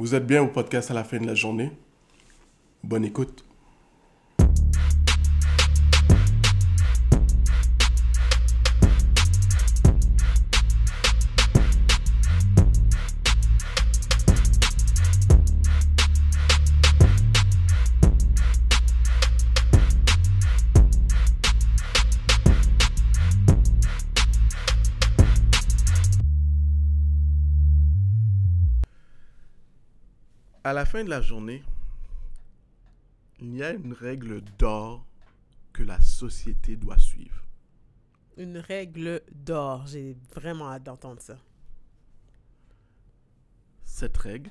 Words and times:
Vous 0.00 0.14
êtes 0.14 0.26
bien 0.26 0.42
au 0.42 0.46
podcast 0.46 0.90
à 0.90 0.94
la 0.94 1.04
fin 1.04 1.18
de 1.18 1.26
la 1.26 1.34
journée. 1.34 1.72
Bonne 2.82 3.04
écoute. 3.04 3.44
Fin 30.90 31.04
de 31.04 31.10
la 31.10 31.20
journée, 31.20 31.62
il 33.38 33.54
y 33.54 33.62
a 33.62 33.70
une 33.70 33.92
règle 33.92 34.40
d'or 34.58 35.06
que 35.72 35.84
la 35.84 36.00
société 36.00 36.76
doit 36.76 36.98
suivre. 36.98 37.44
Une 38.36 38.58
règle 38.58 39.22
d'or. 39.30 39.86
J'ai 39.86 40.16
vraiment 40.34 40.68
hâte 40.68 40.82
d'entendre 40.82 41.22
ça. 41.22 41.38
Cette 43.84 44.16
règle 44.16 44.50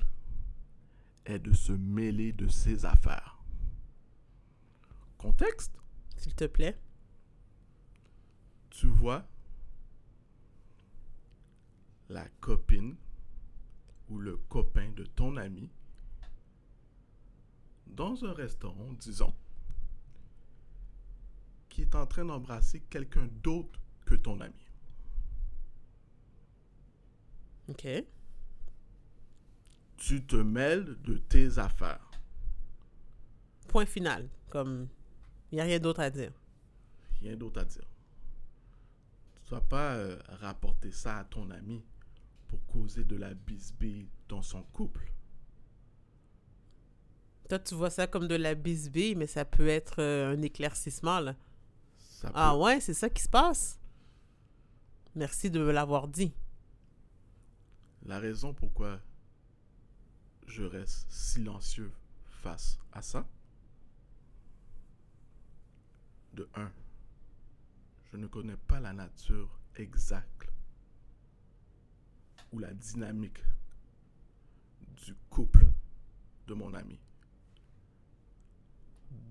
est 1.26 1.40
de 1.40 1.52
se 1.52 1.72
mêler 1.72 2.32
de 2.32 2.48
ses 2.48 2.86
affaires. 2.86 3.38
Contexte, 5.18 5.74
S'il 6.16 6.34
te 6.34 6.46
plaît. 6.46 6.80
tu 8.70 8.86
vois 8.86 9.26
la 12.08 12.26
copine 12.40 12.96
ou 14.08 14.18
le 14.18 14.38
copain 14.38 14.88
de 14.92 15.04
ton 15.04 15.36
ami 15.36 15.68
dans 17.94 18.24
un 18.24 18.32
restaurant, 18.32 18.92
disons, 18.94 19.34
qui 21.68 21.82
est 21.82 21.94
en 21.94 22.06
train 22.06 22.24
d'embrasser 22.24 22.80
quelqu'un 22.80 23.28
d'autre 23.42 23.80
que 24.04 24.14
ton 24.14 24.40
ami. 24.40 24.66
OK. 27.68 27.86
Tu 29.96 30.26
te 30.26 30.36
mêles 30.36 31.00
de 31.02 31.18
tes 31.18 31.58
affaires. 31.58 32.10
Point 33.68 33.86
final. 33.86 34.28
Comme, 34.48 34.88
il 35.52 35.56
n'y 35.56 35.60
a 35.60 35.64
rien 35.64 35.78
d'autre 35.78 36.00
à 36.00 36.10
dire. 36.10 36.32
Rien 37.20 37.36
d'autre 37.36 37.60
à 37.60 37.64
dire. 37.64 37.86
Tu 39.44 39.54
ne 39.54 39.60
vas 39.60 39.66
pas 39.66 39.94
euh, 39.94 40.18
rapporter 40.40 40.90
ça 40.90 41.18
à 41.18 41.24
ton 41.24 41.50
ami 41.50 41.84
pour 42.48 42.64
causer 42.66 43.04
de 43.04 43.16
la 43.16 43.34
bisbille 43.34 44.08
dans 44.28 44.42
son 44.42 44.62
couple. 44.62 45.12
Toi, 47.50 47.58
tu 47.58 47.74
vois 47.74 47.90
ça 47.90 48.06
comme 48.06 48.28
de 48.28 48.36
la 48.36 48.54
bisbille, 48.54 49.16
mais 49.16 49.26
ça 49.26 49.44
peut 49.44 49.66
être 49.66 50.00
euh, 50.00 50.32
un 50.36 50.40
éclaircissement, 50.40 51.18
là. 51.18 51.34
Ça 51.98 52.30
Ah 52.32 52.52
peut- 52.54 52.62
ouais, 52.62 52.80
c'est 52.80 52.94
ça 52.94 53.10
qui 53.10 53.20
se 53.22 53.28
passe? 53.28 53.80
Merci 55.16 55.50
de 55.50 55.58
me 55.58 55.72
l'avoir 55.72 56.06
dit. 56.06 56.32
La 58.04 58.20
raison 58.20 58.54
pourquoi 58.54 59.00
je 60.46 60.62
reste 60.62 61.10
silencieux 61.10 61.90
face 62.28 62.78
à 62.92 63.02
ça, 63.02 63.26
de 66.34 66.48
un, 66.54 66.70
je 68.12 68.16
ne 68.16 68.28
connais 68.28 68.56
pas 68.56 68.78
la 68.78 68.92
nature 68.92 69.58
exacte 69.74 70.48
ou 72.52 72.60
la 72.60 72.72
dynamique 72.72 73.42
du 75.04 75.16
couple 75.28 75.66
de 76.46 76.54
mon 76.54 76.72
ami. 76.74 76.98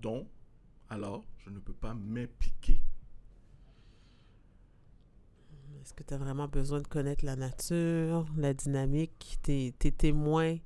Donc, 0.00 0.28
alors, 0.88 1.24
je 1.44 1.50
ne 1.50 1.58
peux 1.58 1.72
pas 1.72 1.94
m'impliquer. 1.94 2.82
Est-ce 5.80 5.94
que 5.94 6.02
tu 6.02 6.14
as 6.14 6.18
vraiment 6.18 6.48
besoin 6.48 6.80
de 6.80 6.86
connaître 6.86 7.24
la 7.24 7.36
nature, 7.36 8.26
la 8.36 8.52
dynamique? 8.54 9.38
Tu 9.42 9.52
es, 9.68 9.90
témoin 9.92 10.56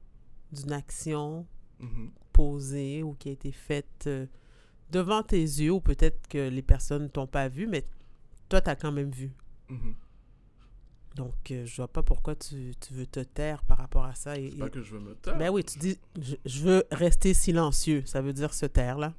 d'une 0.52 0.72
action 0.72 1.46
Mhm. 1.80 2.10
posée 2.32 3.02
ou 3.02 3.14
qui 3.14 3.28
a 3.28 3.32
été 3.32 3.52
faite 3.52 4.06
euh, 4.06 4.26
devant 4.90 5.22
tes 5.22 5.40
yeux, 5.40 5.72
ou 5.72 5.80
peut-être 5.80 6.26
que 6.28 6.48
les 6.48 6.62
personnes 6.62 7.04
ne 7.04 7.08
t'ont 7.08 7.26
pas 7.26 7.48
vu, 7.48 7.66
mais 7.66 7.84
toi, 8.48 8.60
tu 8.60 8.70
as 8.70 8.76
quand 8.76 8.92
même 8.92 9.10
vu? 9.10 9.32
Mhm. 9.68 9.94
Donc, 11.14 11.50
euh, 11.52 11.64
je 11.64 11.76
vois 11.76 11.86
pas 11.88 12.02
pourquoi 12.02 12.34
tu, 12.34 12.74
tu 12.80 12.92
veux 12.94 13.06
te 13.06 13.20
taire 13.20 13.62
par 13.62 13.78
rapport 13.78 14.04
à 14.04 14.14
ça. 14.16 14.36
Et, 14.36 14.50
C'est 14.50 14.58
pas 14.58 14.66
et- 14.66 14.70
que 14.70 14.82
je 14.82 14.94
veux 14.94 15.00
me 15.00 15.14
taire. 15.14 15.38
Ben 15.38 15.48
oui, 15.50 15.62
tu 15.64 15.78
dis, 15.78 15.96
je, 16.20 16.34
je 16.44 16.60
veux 16.62 16.84
rester 16.90 17.34
silencieux. 17.34 18.02
Ça 18.04 18.20
veut 18.20 18.32
dire 18.32 18.52
se 18.52 18.66
taire, 18.66 18.98
là. 18.98 19.14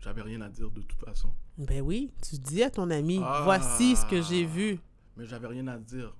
J'avais 0.00 0.22
rien 0.22 0.40
à 0.42 0.48
dire 0.48 0.70
de 0.70 0.82
toute 0.82 1.00
façon. 1.04 1.30
Ben 1.58 1.80
oui, 1.80 2.12
tu 2.28 2.36
dis 2.38 2.62
à 2.62 2.70
ton 2.70 2.90
ami, 2.90 3.18
Ah. 3.22 3.40
voici 3.44 3.96
ce 3.96 4.06
que 4.06 4.22
j'ai 4.22 4.44
vu. 4.44 4.78
Mais 5.16 5.24
j'avais 5.26 5.48
rien 5.48 5.66
à 5.66 5.78
dire. 5.78 6.14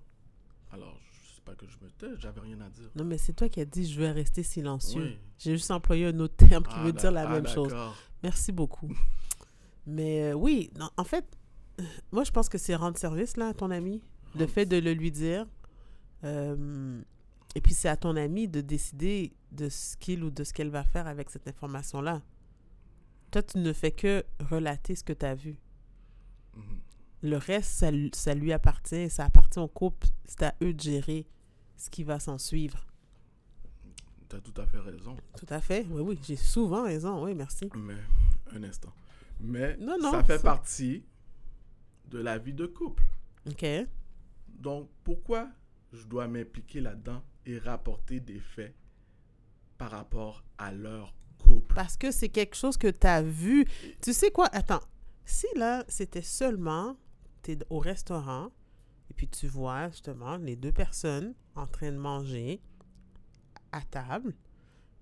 Alors, 0.72 0.98
c'est 1.34 1.44
pas 1.44 1.54
que 1.54 1.66
je 1.68 1.76
me 1.84 1.88
tais, 1.90 2.18
j'avais 2.20 2.40
rien 2.40 2.60
à 2.62 2.68
dire. 2.70 2.90
Non, 2.96 3.04
mais 3.04 3.18
c'est 3.18 3.34
toi 3.34 3.48
qui 3.48 3.60
as 3.60 3.64
dit, 3.64 3.88
je 3.88 4.00
veux 4.00 4.10
rester 4.10 4.42
silencieux. 4.42 5.02
Oui. 5.02 5.18
J'ai 5.38 5.52
juste 5.52 5.70
employé 5.70 6.06
un 6.06 6.18
autre 6.18 6.34
terme 6.36 6.64
qui 6.64 6.74
Ah, 6.74 6.82
veut 6.82 6.92
dire 6.92 7.12
la 7.12 7.28
même 7.28 7.44
ah, 7.46 7.54
chose. 7.54 7.72
Merci 8.24 8.50
beaucoup. 8.50 8.90
Mais 9.86 10.32
euh, 10.32 10.32
oui, 10.32 10.70
non, 10.76 10.90
en 10.96 11.04
fait, 11.04 11.24
moi, 12.12 12.24
je 12.24 12.30
pense 12.30 12.48
que 12.48 12.58
c'est 12.58 12.74
rendre 12.74 12.96
service, 12.98 13.36
là, 13.36 13.48
à 13.48 13.54
ton 13.54 13.70
ami. 13.70 14.02
Le 14.34 14.46
fait 14.46 14.66
de 14.66 14.76
le 14.76 14.92
lui 14.92 15.10
dire. 15.10 15.46
Euh, 16.24 17.00
et 17.54 17.60
puis, 17.60 17.74
c'est 17.74 17.88
à 17.88 17.96
ton 17.96 18.16
ami 18.16 18.48
de 18.48 18.60
décider 18.60 19.32
de 19.52 19.68
ce 19.68 19.96
qu'il 19.96 20.24
ou 20.24 20.30
de 20.30 20.44
ce 20.44 20.52
qu'elle 20.52 20.70
va 20.70 20.84
faire 20.84 21.06
avec 21.06 21.30
cette 21.30 21.48
information-là. 21.48 22.22
Toi, 23.30 23.42
tu 23.42 23.58
ne 23.58 23.72
fais 23.72 23.92
que 23.92 24.24
relater 24.50 24.94
ce 24.94 25.04
que 25.04 25.12
tu 25.12 25.26
as 25.26 25.34
vu. 25.34 25.56
Mhm. 26.54 26.62
Le 27.22 27.36
reste, 27.38 27.70
ça, 27.72 27.90
lui- 27.90 28.10
ça 28.14 28.34
lui 28.34 28.52
appartient, 28.52 29.08
ça 29.10 29.24
appartient 29.24 29.58
au 29.58 29.68
couple. 29.68 30.06
C'est 30.26 30.42
à 30.42 30.54
eux 30.62 30.72
de 30.74 30.80
gérer 30.80 31.26
ce 31.76 31.90
qui 31.90 32.04
va 32.04 32.20
s'en 32.20 32.38
suivre. 32.38 32.86
T'as 34.28 34.40
tout 34.40 34.60
à 34.60 34.66
fait 34.66 34.78
raison. 34.80 35.16
Tout 35.38 35.46
à 35.48 35.60
fait. 35.60 35.86
Oui, 35.90 36.02
oui, 36.02 36.18
j'ai 36.22 36.36
souvent 36.36 36.84
raison. 36.84 37.24
Oui, 37.24 37.34
merci. 37.34 37.70
Mais, 37.76 37.96
un 38.52 38.62
instant. 38.64 38.92
Mais, 39.40 39.76
Non, 39.76 39.96
non, 40.00 40.10
ça 40.12 40.24
fait 40.24 40.38
ça- 40.38 40.42
partie 40.42 41.04
de 42.08 42.18
la 42.18 42.38
vie 42.38 42.52
de 42.52 42.66
couple. 42.66 43.04
OK. 43.48 43.66
Donc, 44.48 44.88
pourquoi 45.04 45.48
je 45.92 46.04
dois 46.04 46.28
m'impliquer 46.28 46.80
là-dedans 46.80 47.22
et 47.44 47.58
rapporter 47.58 48.20
des 48.20 48.40
faits 48.40 48.74
par 49.78 49.90
rapport 49.90 50.44
à 50.58 50.72
leur 50.72 51.14
couple? 51.38 51.74
Parce 51.74 51.96
que 51.96 52.10
c'est 52.10 52.28
quelque 52.28 52.56
chose 52.56 52.76
que 52.76 52.88
tu 52.88 53.06
as 53.06 53.22
vu. 53.22 53.66
Tu 54.00 54.12
sais 54.12 54.30
quoi? 54.30 54.46
Attends. 54.52 54.82
Si 55.24 55.46
là, 55.56 55.84
c'était 55.88 56.22
seulement, 56.22 56.96
tu 57.42 57.52
es 57.52 57.58
au 57.70 57.78
restaurant 57.78 58.50
et 59.10 59.14
puis 59.14 59.28
tu 59.28 59.46
vois 59.46 59.88
justement 59.90 60.36
les 60.36 60.56
deux 60.56 60.72
personnes 60.72 61.34
en 61.54 61.66
train 61.66 61.90
de 61.90 61.96
manger 61.96 62.60
à 63.72 63.82
table, 63.82 64.34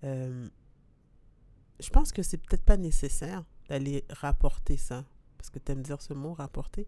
euh, 0.03 0.49
je 1.81 1.91
pense 1.91 2.13
que 2.13 2.23
c'est 2.23 2.39
peut-être 2.39 2.65
pas 2.65 2.77
nécessaire 2.77 3.45
d'aller 3.69 4.05
rapporter 4.11 4.77
ça. 4.77 5.05
Parce 5.44 5.50
que 5.50 5.59
tu 5.59 5.72
aimes 5.72 5.82
dire 5.82 6.00
ce 6.00 6.15
mot, 6.15 6.32
rapporter. 6.32 6.87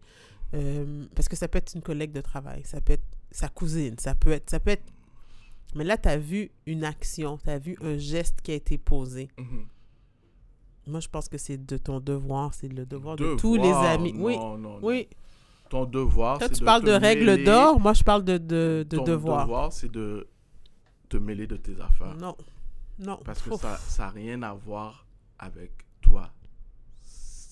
Euh, 0.55 1.05
parce 1.15 1.27
que 1.27 1.35
ça 1.35 1.47
peut 1.47 1.59
être 1.59 1.75
une 1.75 1.83
collègue 1.83 2.11
de 2.11 2.21
travail, 2.21 2.63
ça 2.65 2.81
peut 2.81 2.93
être 2.93 3.05
sa 3.29 3.49
cousine, 3.49 3.95
ça 3.99 4.15
peut 4.15 4.31
être. 4.31 4.49
Ça 4.49 4.59
peut 4.59 4.71
être... 4.71 4.85
Mais 5.75 5.83
là, 5.83 5.95
tu 5.95 6.09
as 6.09 6.17
vu 6.17 6.49
une 6.65 6.83
action, 6.83 7.37
tu 7.37 7.51
as 7.51 7.59
vu 7.59 7.77
un 7.81 7.97
geste 7.99 8.41
qui 8.41 8.51
a 8.51 8.55
été 8.55 8.79
posé. 8.79 9.27
Mhm. 9.37 9.67
Moi, 10.87 11.01
je 11.01 11.07
pense 11.07 11.29
que 11.29 11.37
c'est 11.37 11.63
de 11.63 11.77
ton 11.77 11.99
devoir, 11.99 12.55
c'est 12.55 12.67
le 12.69 12.85
devoir 12.87 13.15
de 13.15 13.35
tous 13.35 13.57
les 13.57 13.61
Devoir, 13.61 13.83
amis. 13.91 14.13
Oui, 14.17 14.37
non, 14.37 14.57
non, 14.57 14.69
non. 14.71 14.79
oui. 14.81 15.07
Ton 15.69 15.85
devoir, 15.85 16.39
Toi, 16.39 16.49
tu 16.49 16.61
de 16.61 16.65
parles 16.65 16.83
de 16.83 16.91
règles 16.93 17.43
d'or, 17.43 17.79
moi, 17.79 17.93
je 17.93 18.01
parle 18.03 18.23
de, 18.23 18.37
de, 18.39 18.87
de 18.89 18.97
Ton 18.97 19.03
devoir. 19.03 19.45
devoir, 19.45 19.71
c'est 19.71 19.91
de 19.91 20.27
te 21.09 21.17
mêler 21.17 21.45
de 21.45 21.57
tes 21.57 21.79
affaires. 21.79 22.15
Non, 22.15 22.35
non. 22.97 23.19
Parce 23.23 23.41
que 23.43 23.51
Ouf. 23.51 23.61
ça 23.61 24.05
n'a 24.05 24.09
rien 24.09 24.41
à 24.41 24.53
voir 24.55 25.05
avec. 25.37 25.71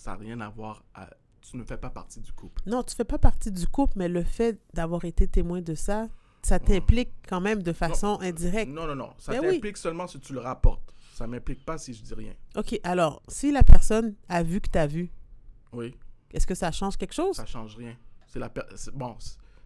Ça 0.06 0.12
n'a 0.12 0.18
rien 0.18 0.40
à 0.42 0.50
voir 0.50 0.84
à... 0.94 1.10
Tu 1.42 1.58
ne 1.58 1.64
fais 1.64 1.78
pas 1.78 1.90
partie 1.90 2.20
du 2.22 2.32
couple. 2.32 2.62
Non, 2.68 2.84
tu 2.84 2.94
fais 2.96 3.04
pas 3.04 3.18
partie 3.18 3.52
du 3.52 3.66
couple, 3.68 3.94
mais 3.96 4.08
le 4.08 4.24
fait 4.24 4.60
d'avoir 4.76 5.04
été 5.04 5.28
témoin 5.28 5.62
de 5.62 5.74
ça, 5.74 6.08
ça 6.44 6.60
t'implique 6.60 7.10
quand 7.28 7.42
même 7.42 7.64
de 7.64 7.74
façon 7.74 8.20
indirecte. 8.22 8.72
Non, 8.72 8.86
non, 8.86 8.94
non. 8.96 9.14
Ça 9.18 9.32
Ben 9.32 9.40
oui. 9.42 9.54
t'implique 9.56 9.78
seulement 9.78 10.06
si 10.06 10.20
tu 10.20 10.34
le 10.34 10.42
rapportes. 10.42 10.94
Ça 11.16 11.26
m'implique 11.26 11.66
pas 11.66 11.80
si 11.80 11.92
je 11.96 12.04
dis 12.04 12.14
rien. 12.14 12.34
OK, 12.56 12.80
alors, 12.84 13.24
si 13.28 13.52
la 13.52 13.64
personne 13.64 14.14
a 14.30 14.44
vu 14.44 14.62
que 14.62 14.70
tu 14.70 14.78
as 14.78 14.86
vu, 14.86 15.10
Oui, 15.74 15.96
est-ce 16.32 16.46
que 16.46 16.54
ça 16.54 16.72
change 16.72 16.98
quelque 16.98 17.14
chose? 17.16 17.36
ça 17.36 17.48
change 17.48 17.76
rien. 17.76 17.96
C'est 18.28 18.38
la 18.38 18.50
per- 18.50 18.62
Bon, 18.94 19.16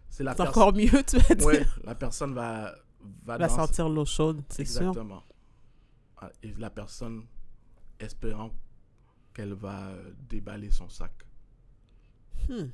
c'est- 0.08 0.24
la 0.24 0.34
personne... 0.34 0.48
encore 0.48 0.72
mieux, 0.72 1.02
tu 1.06 1.18
vas 1.18 1.34
dire. 1.34 1.46
Oui, 1.46 1.58
la 1.84 1.94
personne 1.94 2.32
va... 2.32 2.74
Va, 3.26 3.36
va 3.36 3.48
sentir 3.50 3.90
l'eau 3.90 4.06
chaude, 4.06 4.42
c'est 4.48 4.64
sûr. 4.64 4.80
Exactement. 4.88 5.22
Ah, 6.16 6.30
Et 6.42 6.54
la 6.56 6.70
personne 6.70 7.24
espérant 7.98 8.50
qu'elle 9.34 9.54
va 9.54 9.88
euh, 9.88 10.12
déballer 10.28 10.70
son 10.70 10.88
sac. 10.88 11.12
Hmm. 12.48 12.68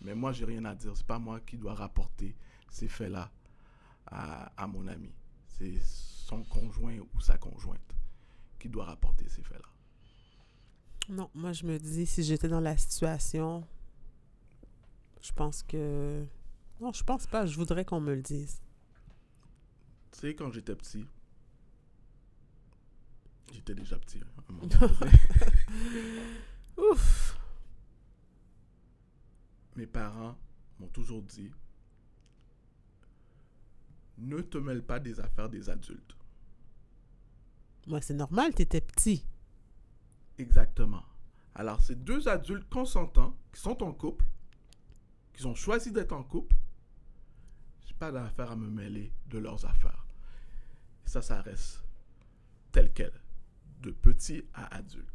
Mais 0.00 0.14
moi, 0.14 0.32
j'ai 0.32 0.44
rien 0.44 0.64
à 0.64 0.74
dire. 0.74 0.96
C'est 0.96 1.06
pas 1.06 1.18
moi 1.18 1.40
qui 1.40 1.56
dois 1.56 1.74
rapporter 1.74 2.36
ces 2.68 2.88
faits-là 2.88 3.30
à, 4.06 4.52
à 4.56 4.66
mon 4.66 4.86
ami. 4.88 5.12
C'est 5.46 5.78
son 5.80 6.42
conjoint 6.44 6.98
ou 7.14 7.20
sa 7.20 7.38
conjointe 7.38 7.94
qui 8.58 8.68
doit 8.68 8.84
rapporter 8.84 9.28
ces 9.28 9.42
faits-là. 9.42 9.68
Non, 11.08 11.28
moi 11.34 11.52
je 11.52 11.66
me 11.66 11.78
dis, 11.78 12.06
si 12.06 12.22
j'étais 12.22 12.48
dans 12.48 12.60
la 12.60 12.76
situation, 12.76 13.66
je 15.20 15.32
pense 15.32 15.62
que... 15.62 16.24
Non, 16.80 16.92
je 16.92 17.02
pense 17.02 17.26
pas, 17.26 17.44
je 17.44 17.56
voudrais 17.56 17.84
qu'on 17.84 18.00
me 18.00 18.14
le 18.14 18.22
dise. 18.22 18.62
Tu 20.12 20.20
sais, 20.20 20.34
quand 20.34 20.50
j'étais 20.52 20.76
petit, 20.76 21.04
j'étais 23.62 23.80
déjà 23.80 23.96
petit. 23.98 24.20
hein. 24.20 24.68
Ouf! 26.76 27.38
Mes 29.76 29.86
parents 29.86 30.36
m'ont 30.80 30.88
toujours 30.88 31.22
dit 31.22 31.50
ne 34.18 34.40
te 34.40 34.58
mêle 34.58 34.82
pas 34.84 34.98
des 35.00 35.20
affaires 35.20 35.48
des 35.48 35.70
adultes. 35.70 36.16
Moi, 37.86 38.00
c'est 38.00 38.14
normal, 38.14 38.54
t'étais 38.54 38.80
petit. 38.80 39.26
Exactement. 40.38 41.02
Alors, 41.54 41.80
c'est 41.82 42.04
deux 42.04 42.28
adultes 42.28 42.68
consentants 42.68 43.36
qui 43.52 43.60
sont 43.60 43.82
en 43.82 43.92
couple, 43.92 44.24
qui 45.32 45.44
ont 45.46 45.54
choisi 45.54 45.90
d'être 45.90 46.12
en 46.12 46.22
couple. 46.22 46.54
J'ai 47.86 47.94
pas 47.94 48.12
d'affaire 48.12 48.52
à 48.52 48.56
me 48.56 48.68
mêler 48.68 49.12
de 49.26 49.38
leurs 49.38 49.64
affaires. 49.64 50.06
Et 51.04 51.08
ça, 51.08 51.22
ça 51.22 51.40
reste 51.40 51.82
tel 52.70 52.92
quel, 52.92 53.12
de 53.82 53.90
petit 53.90 54.44
à 54.54 54.76
adulte. 54.76 55.06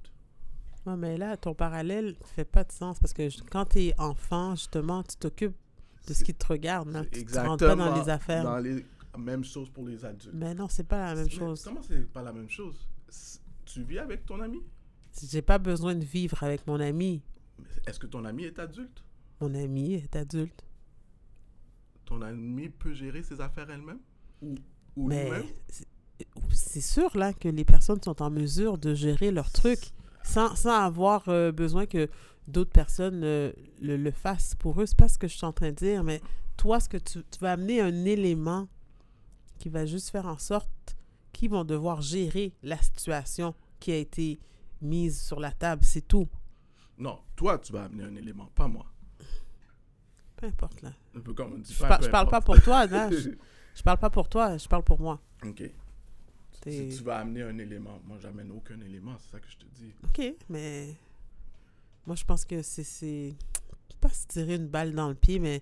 Ouais, 0.85 0.95
mais 0.95 1.17
là, 1.17 1.35
ton 1.37 1.53
parallèle 1.53 2.15
fait 2.23 2.45
pas 2.45 2.63
de 2.63 2.71
sens 2.71 2.99
parce 2.99 3.13
que 3.13 3.27
quand 3.49 3.65
t'es 3.65 3.93
enfant, 3.97 4.55
justement, 4.55 5.03
tu 5.03 5.17
t'occupes 5.17 5.55
de 6.07 6.13
ce 6.13 6.23
qui 6.23 6.33
te 6.33 6.47
regarde. 6.47 6.89
C'est 7.11 7.25
Tu 7.25 7.25
te 7.25 7.39
rentres 7.39 7.65
pas 7.65 7.75
dans 7.75 7.95
les 7.95 8.09
affaires. 8.09 8.43
Dans 8.43 8.57
les 8.57 8.85
même 9.17 9.43
chose 9.43 9.69
pour 9.69 9.85
les 9.85 10.05
adultes. 10.05 10.33
Mais 10.35 10.53
non, 10.53 10.67
c'est 10.69 10.87
pas 10.87 11.13
la 11.13 11.15
même 11.15 11.29
chose. 11.29 11.63
Comment 11.63 11.81
c'est 11.81 12.11
pas 12.11 12.21
la 12.21 12.33
même 12.33 12.49
chose? 12.49 12.87
Tu 13.65 13.83
vis 13.83 13.99
avec 13.99 14.25
ton 14.25 14.39
ami? 14.41 14.61
J'ai 15.21 15.41
pas 15.41 15.57
besoin 15.57 15.95
de 15.95 16.03
vivre 16.03 16.41
avec 16.43 16.65
mon 16.67 16.79
ami. 16.79 17.21
Est-ce 17.85 17.99
que 17.99 18.07
ton 18.07 18.23
ami 18.25 18.43
est 18.43 18.59
adulte? 18.59 19.03
Mon 19.41 19.53
ami 19.55 19.95
est 19.95 20.15
adulte. 20.15 20.63
Ton 22.05 22.21
ami 22.21 22.69
peut 22.69 22.93
gérer 22.93 23.23
ses 23.23 23.41
affaires 23.41 23.69
elle-même? 23.69 23.99
Ou, 24.41 24.55
ou 24.95 25.07
Mais 25.07 25.25
lui-même? 25.25 25.45
C'est- 26.51 26.81
sûr 26.81 27.15
là 27.17 27.33
que 27.33 27.47
les 27.49 27.65
personnes 27.65 28.01
sont 28.03 28.21
en 28.21 28.29
mesure 28.29 28.77
de 28.77 28.93
gérer 28.93 29.31
leurs 29.31 29.51
trucs 29.51 29.91
sans, 30.23 30.55
sans 30.55 30.71
avoir 30.83 31.27
euh, 31.29 31.51
besoin 31.51 31.85
que 31.85 32.09
d'autres 32.47 32.71
personnes 32.71 33.23
euh, 33.23 33.51
le, 33.81 33.97
le 33.97 34.11
fassent 34.11 34.55
pour 34.55 34.81
eux. 34.81 34.85
C'est 34.85 34.97
pas 34.97 35.07
ce 35.07 35.17
que 35.17 35.27
je 35.27 35.35
suis 35.35 35.45
en 35.45 35.53
train 35.53 35.69
de 35.69 35.75
dire, 35.75 36.03
mais 36.03 36.21
toi, 36.55 36.79
ce 36.79 36.89
que 36.89 36.97
tu, 36.97 37.19
tu 37.23 37.39
vas 37.39 37.53
amener 37.53 37.81
un 37.81 38.05
élément 38.05 38.67
qui 39.59 39.69
va 39.69 39.85
juste 39.85 40.09
faire 40.09 40.27
en 40.27 40.37
sorte 40.37 40.95
qu'ils 41.33 41.49
vont 41.51 41.63
devoir 41.65 42.01
gérer 42.01 42.53
la 42.63 42.77
situation 42.77 43.53
qui 43.79 43.91
a 43.91 43.97
été 43.97 44.39
mise 44.81 45.21
sur 45.21 45.39
la 45.39 45.51
table, 45.51 45.83
c'est 45.83 46.07
tout. 46.07 46.27
Non, 46.97 47.19
toi, 47.35 47.57
tu 47.59 47.73
vas 47.73 47.83
amener 47.85 48.03
un 48.05 48.15
élément, 48.15 48.49
pas 48.55 48.67
moi. 48.67 48.85
Peu 50.35 50.47
importe 50.47 50.81
là. 50.83 50.91
Un 51.15 51.19
peu 51.19 51.33
comme 51.33 51.53
on 51.53 51.57
dit 51.57 51.73
Je, 51.73 51.79
pas, 51.79 51.99
je 52.01 52.09
parle 52.09 52.27
pas 52.29 52.41
pour 52.41 52.59
toi, 52.61 52.85
je 53.75 53.83
parle 53.83 53.97
pas 53.99 54.09
pour 54.09 54.29
toi, 54.29 54.57
je 54.57 54.67
parle 54.67 54.83
pour 54.83 54.99
moi. 54.99 55.19
ok. 55.43 55.63
Si 56.63 56.98
tu 56.98 57.04
vas 57.04 57.19
amener 57.19 57.44
un 57.44 57.57
élément, 57.57 58.00
moi, 58.06 58.18
j'amène 58.21 58.51
aucun 58.51 58.80
élément, 58.81 59.15
c'est 59.19 59.31
ça 59.31 59.39
que 59.39 59.48
je 59.50 59.57
te 59.57 59.65
dis. 59.75 59.94
OK, 60.04 60.36
mais 60.50 60.95
moi, 62.06 62.15
je 62.15 62.24
pense 62.25 62.44
que 62.45 62.62
c'est. 62.62 62.83
c'est 62.83 63.36
pas 64.01 64.09
se 64.09 64.27
tirer 64.27 64.56
une 64.56 64.68
balle 64.68 64.94
dans 64.94 65.09
le 65.09 65.15
pied, 65.15 65.39
mais 65.39 65.62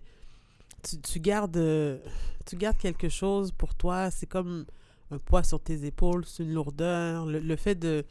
tu, 0.83 0.99
tu 0.99 1.19
gardes 1.19 2.01
tu 2.45 2.55
gardes 2.57 2.77
quelque 2.77 3.07
chose 3.09 3.51
pour 3.51 3.75
toi. 3.75 4.11
C'est 4.11 4.25
comme 4.27 4.65
un 5.11 5.17
poids 5.19 5.43
sur 5.43 5.59
tes 5.61 5.85
épaules, 5.85 6.25
c'est 6.25 6.43
une 6.43 6.53
lourdeur. 6.53 7.25
Le, 7.25 7.39
le 7.39 7.55
fait 7.55 7.75
de, 7.75 8.03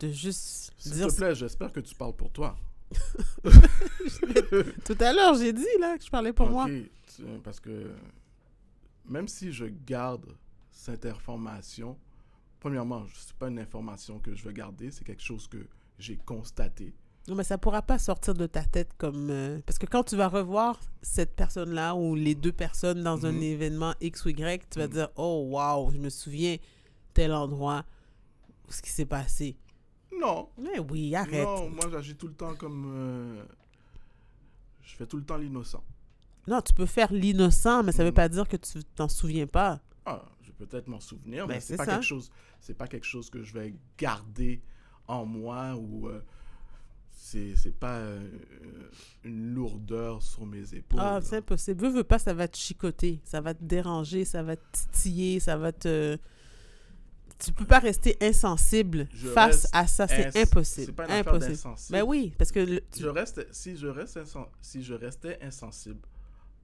de 0.00 0.08
juste 0.10 0.72
S'il 0.78 0.92
dire. 0.92 1.08
te 1.08 1.16
plaît, 1.16 1.34
j'espère 1.34 1.72
que 1.72 1.80
tu 1.80 1.94
parles 1.94 2.14
pour 2.14 2.30
toi. 2.30 2.56
Tout 4.84 4.96
à 5.00 5.12
l'heure, 5.12 5.34
j'ai 5.34 5.52
dit 5.52 5.64
là 5.80 5.96
que 5.98 6.04
je 6.04 6.10
parlais 6.10 6.32
pour 6.32 6.48
moi. 6.48 6.64
Ok, 6.66 6.70
tu- 7.16 7.22
parce 7.42 7.58
que 7.60 7.90
même 9.08 9.28
si 9.28 9.52
je 9.52 9.64
garde 9.86 10.26
cette 10.70 11.06
information, 11.06 11.96
premièrement, 12.62 13.04
ce 13.12 13.26
n'est 13.32 13.38
pas 13.40 13.48
une 13.48 13.58
information 13.58 14.20
que 14.20 14.36
je 14.36 14.44
veux 14.44 14.52
garder, 14.52 14.92
c'est 14.92 15.02
quelque 15.02 15.20
chose 15.22 15.48
que 15.48 15.66
j'ai 15.98 16.16
constaté. 16.16 16.94
Non, 17.26 17.34
mais 17.34 17.42
ça 17.42 17.58
pourra 17.58 17.82
pas 17.82 17.98
sortir 17.98 18.34
de 18.34 18.46
ta 18.46 18.62
tête 18.62 18.92
comme. 18.98 19.30
euh, 19.30 19.58
parce 19.66 19.78
que 19.80 19.86
quand 19.86 20.04
tu 20.04 20.14
vas 20.16 20.28
revoir 20.28 20.78
cette 21.02 21.34
personne-là 21.34 21.96
ou 21.96 22.14
les 22.14 22.36
deux 22.36 22.52
personnes 22.52 23.02
dans 23.02 23.26
un 23.26 23.32
Mhm. 23.32 23.42
événement 23.42 23.94
X 24.00 24.24
ou 24.24 24.28
Y, 24.28 24.68
tu 24.70 24.78
vas 24.78 24.86
Mhm. 24.86 24.92
dire 24.92 25.08
Oh, 25.16 25.48
wow, 25.50 25.90
je 25.90 25.98
me 25.98 26.08
souviens 26.08 26.56
tel 27.14 27.32
endroit, 27.32 27.84
ce 28.68 28.80
qui 28.80 28.90
s'est 28.90 29.06
passé. 29.06 29.56
Non, 30.20 30.48
Mais 30.56 30.78
oui, 30.78 31.14
arrête. 31.16 31.48
non, 31.48 31.68
moi 31.70 31.86
j'agis 31.90 32.14
tout 32.14 32.28
le 32.28 32.34
temps 32.34 32.54
comme... 32.54 32.84
euh, 32.94 33.44
je 34.82 34.94
fais 34.94 35.06
tout 35.06 35.16
le 35.16 35.24
temps 35.24 35.36
l'innocent. 35.36 35.82
Non, 36.46 36.60
tu 36.60 36.72
peux 36.74 36.86
faire 36.86 37.12
l'innocent, 37.12 37.82
mais 37.82 37.90
ça 37.92 38.02
veut 38.04 38.10
Mhm. 38.10 38.14
pas 38.14 38.28
dire 38.28 38.46
que 38.48 38.56
tu 38.56 38.82
t'en 38.96 39.08
souviens 39.08 39.46
pas. 39.48 39.80
Ah, 40.06 40.22
peut-être 40.66 40.88
m'en 40.88 41.00
souvenir, 41.00 41.46
Ben, 41.46 41.54
mais 41.54 41.60
c'est 41.60 41.76
pas 41.76 41.84
ça. 41.86 41.92
quelque 41.94 42.04
chose. 42.04 42.30
C'est 42.60 42.74
pas 42.74 42.86
quelque 42.86 43.06
chose 43.06 43.30
que 43.30 43.42
je 43.42 43.52
vais 43.54 43.74
garder 43.98 44.62
en 45.08 45.24
moi 45.26 45.74
ou 45.76 46.08
euh, 46.08 46.22
c'est 47.10 47.54
c'est 47.56 47.76
pas 47.78 47.98
euh, 47.98 48.28
une 49.24 49.54
lourdeur 49.54 50.22
sur 50.22 50.44
mes 50.46 50.74
épaules. 50.74 51.00
Ah, 51.00 51.20
c'est 51.22 51.36
impossible. 51.36 51.80
Veux, 51.82 51.90
veux 51.92 52.04
pas, 52.04 52.18
ça 52.18 52.34
va 52.34 52.48
te 52.48 52.56
chicoter, 52.56 53.20
ça 53.24 53.40
va 53.40 53.54
te 53.54 53.62
déranger, 53.64 54.24
ça 54.24 54.42
va 54.42 54.56
te 54.56 54.62
titiller, 54.72 55.40
ça 55.40 55.56
va 55.56 55.72
te. 55.72 56.18
Tu 57.38 57.52
peux 57.52 57.64
pas 57.64 57.80
rester 57.80 58.16
insensible 58.20 59.08
Je 59.12 59.28
face 59.28 59.66
à 59.72 59.88
ça, 59.88 60.06
c'est 60.06 60.36
impossible. 60.40 60.86
C'est 60.86 60.92
pas 60.92 61.06
une 61.06 61.10
affaire 61.10 61.32
impossible. 61.34 61.52
d'insensible. 61.54 61.98
Ben 61.98 62.04
oui, 62.06 62.32
parce 62.38 62.52
que 62.52 62.60
le- 62.60 62.82
Je 62.96 63.08
reste, 63.08 63.44
si, 63.52 63.76
je 63.76 63.88
reste 63.88 64.20
si 64.60 64.82
je 64.84 64.94
restais 64.94 65.38
insensible 65.42 66.00